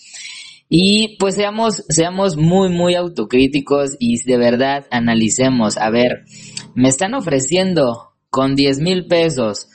y 0.67 1.15
pues 1.19 1.35
seamos, 1.35 1.83
seamos 1.89 2.35
muy, 2.35 2.69
muy 2.69 2.95
autocríticos 2.95 3.95
y 3.99 4.19
de 4.23 4.37
verdad 4.37 4.87
analicemos, 4.89 5.77
a 5.77 5.91
ver, 5.91 6.25
me 6.73 6.89
están 6.89 7.13
ofreciendo 7.13 8.15
con 8.31 8.55
10 8.55 8.79
mil 8.79 9.05
pesos 9.05 9.67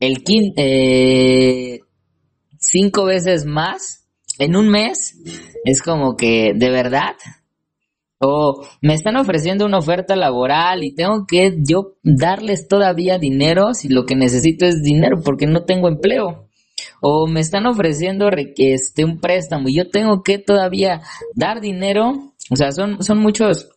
el 0.00 0.22
eh, 0.28 1.80
cinco 2.58 3.04
veces 3.06 3.46
más 3.46 4.06
en 4.38 4.54
un 4.54 4.68
mes, 4.68 5.16
es 5.64 5.82
como 5.82 6.16
que, 6.16 6.52
¿de 6.54 6.70
verdad? 6.70 7.16
O 8.20 8.64
me 8.82 8.94
están 8.94 9.16
ofreciendo 9.16 9.64
una 9.64 9.78
oferta 9.78 10.16
laboral 10.16 10.82
y 10.82 10.94
tengo 10.94 11.24
que 11.26 11.56
yo 11.62 11.94
darles 12.02 12.66
todavía 12.66 13.18
dinero 13.18 13.74
si 13.74 13.88
lo 13.88 14.06
que 14.06 14.16
necesito 14.16 14.66
es 14.66 14.82
dinero 14.82 15.20
porque 15.24 15.46
no 15.46 15.64
tengo 15.64 15.88
empleo. 15.88 16.48
O 17.00 17.28
me 17.28 17.40
están 17.40 17.66
ofreciendo 17.66 18.28
este, 18.56 19.04
un 19.04 19.20
préstamo 19.20 19.68
y 19.68 19.76
yo 19.76 19.88
tengo 19.88 20.22
que 20.22 20.38
todavía 20.38 21.00
dar 21.34 21.60
dinero. 21.60 22.34
O 22.50 22.56
sea, 22.56 22.72
son, 22.72 23.02
son 23.04 23.18
muchos 23.18 23.68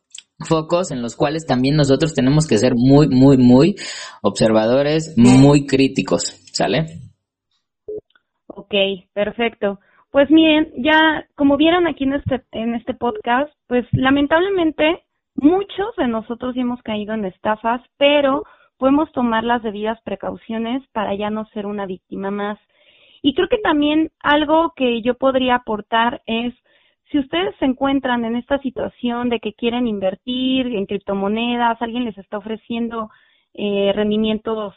focos 0.47 0.91
en 0.91 1.01
los 1.01 1.15
cuales 1.15 1.45
también 1.45 1.75
nosotros 1.75 2.13
tenemos 2.13 2.47
que 2.47 2.58
ser 2.58 2.73
muy, 2.75 3.08
muy, 3.10 3.38
muy 3.38 3.75
observadores, 4.21 5.13
muy 5.17 5.67
críticos, 5.67 6.36
¿sale? 6.51 6.99
Ok, 8.47 8.73
perfecto. 9.13 9.80
Pues 10.12 10.30
miren, 10.30 10.71
ya 10.78 11.26
como 11.36 11.56
vieron 11.56 11.88
aquí 11.88 12.04
en 12.04 12.13
este, 12.13 12.43
en 12.52 12.76
este 12.76 12.93
podcast, 12.93 13.52
pues 13.67 13.86
lamentablemente 13.93 15.04
muchos 15.36 15.95
de 15.95 16.08
nosotros 16.08 16.56
hemos 16.58 16.82
caído 16.82 17.13
en 17.13 17.24
estafas, 17.24 17.82
pero 17.97 18.43
podemos 18.78 19.10
tomar 19.13 19.45
las 19.45 19.63
debidas 19.63 20.02
precauciones 20.02 20.86
para 20.91 21.15
ya 21.15 21.30
no 21.30 21.45
ser 21.54 21.65
una 21.65 21.86
víctima 21.86 22.30
más. 22.30 22.60
Y 23.21 23.34
creo 23.36 23.47
que 23.47 23.60
también 23.60 24.12
algo 24.19 24.74
que 24.76 25.02
yo 25.02 25.15
podría 25.15 25.56
aportar 25.56 26.21
es 26.26 26.54
si 27.10 27.19
ustedes 27.19 27.56
se 27.60 27.65
encuentran 27.65 28.26
en 28.26 28.36
esta 28.36 28.58
situación 28.60 29.30
de 29.30 29.39
que 29.39 29.54
quieren 29.54 29.88
invertir 29.88 30.67
en 30.67 30.88
criptomonedas, 30.88 31.82
alguien 31.82 32.04
les 32.04 32.17
está 32.17 32.38
ofreciendo 32.38 33.10
eh, 33.54 33.93
rendimientos 33.95 34.76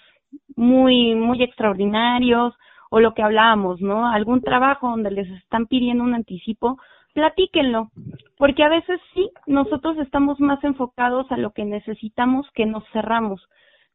muy, 0.55 1.15
muy 1.15 1.43
extraordinarios, 1.43 2.55
o 2.95 3.01
lo 3.01 3.13
que 3.13 3.25
hablábamos, 3.25 3.81
¿no? 3.81 4.07
Algún 4.07 4.41
trabajo 4.41 4.89
donde 4.89 5.11
les 5.11 5.29
están 5.29 5.67
pidiendo 5.67 6.05
un 6.05 6.15
anticipo, 6.15 6.79
platíquenlo, 7.13 7.91
porque 8.39 8.63
a 8.63 8.69
veces 8.69 9.01
sí, 9.13 9.33
nosotros 9.49 9.99
estamos 9.99 10.39
más 10.39 10.63
enfocados 10.63 11.27
a 11.33 11.37
lo 11.37 11.51
que 11.51 11.65
necesitamos 11.65 12.47
que 12.55 12.67
nos 12.67 12.85
cerramos, 12.93 13.43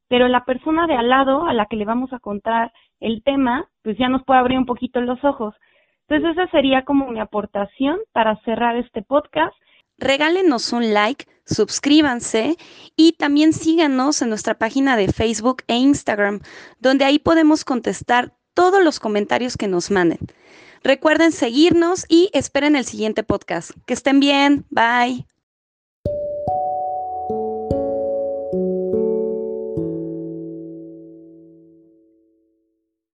pero 0.09 0.27
la 0.27 0.43
persona 0.43 0.85
de 0.85 0.95
al 0.95 1.07
lado 1.07 1.45
a 1.45 1.53
la 1.53 1.67
que 1.67 1.77
le 1.77 1.85
vamos 1.85 2.11
a 2.11 2.19
contar 2.19 2.73
el 2.99 3.23
tema, 3.23 3.69
pues 3.83 3.97
ya 3.97 4.09
nos 4.09 4.25
puede 4.25 4.41
abrir 4.41 4.57
un 4.57 4.65
poquito 4.65 4.99
los 4.99 5.23
ojos. 5.23 5.55
Entonces 6.09 6.37
esa 6.37 6.51
sería 6.51 6.83
como 6.83 7.07
mi 7.07 7.21
aportación 7.21 7.99
para 8.11 8.35
cerrar 8.43 8.75
este 8.75 9.01
podcast. 9.01 9.55
Regálenos 9.97 10.73
un 10.73 10.93
like, 10.93 11.23
suscríbanse 11.45 12.57
y 12.97 13.13
también 13.13 13.53
síganos 13.53 14.21
en 14.21 14.27
nuestra 14.27 14.55
página 14.55 14.97
de 14.97 15.07
Facebook 15.07 15.63
e 15.67 15.75
Instagram, 15.75 16.41
donde 16.81 17.05
ahí 17.05 17.17
podemos 17.17 17.63
contestar 17.63 18.33
todos 18.59 18.83
los 18.83 18.99
comentarios 18.99 19.55
que 19.55 19.69
nos 19.69 19.89
manden. 19.89 20.19
Recuerden 20.83 21.31
seguirnos 21.31 22.05
y 22.09 22.29
esperen 22.33 22.75
el 22.75 22.83
siguiente 22.83 23.23
podcast. 23.23 23.71
Que 23.85 23.93
estén 23.93 24.19
bien. 24.19 24.65
Bye. 24.69 25.25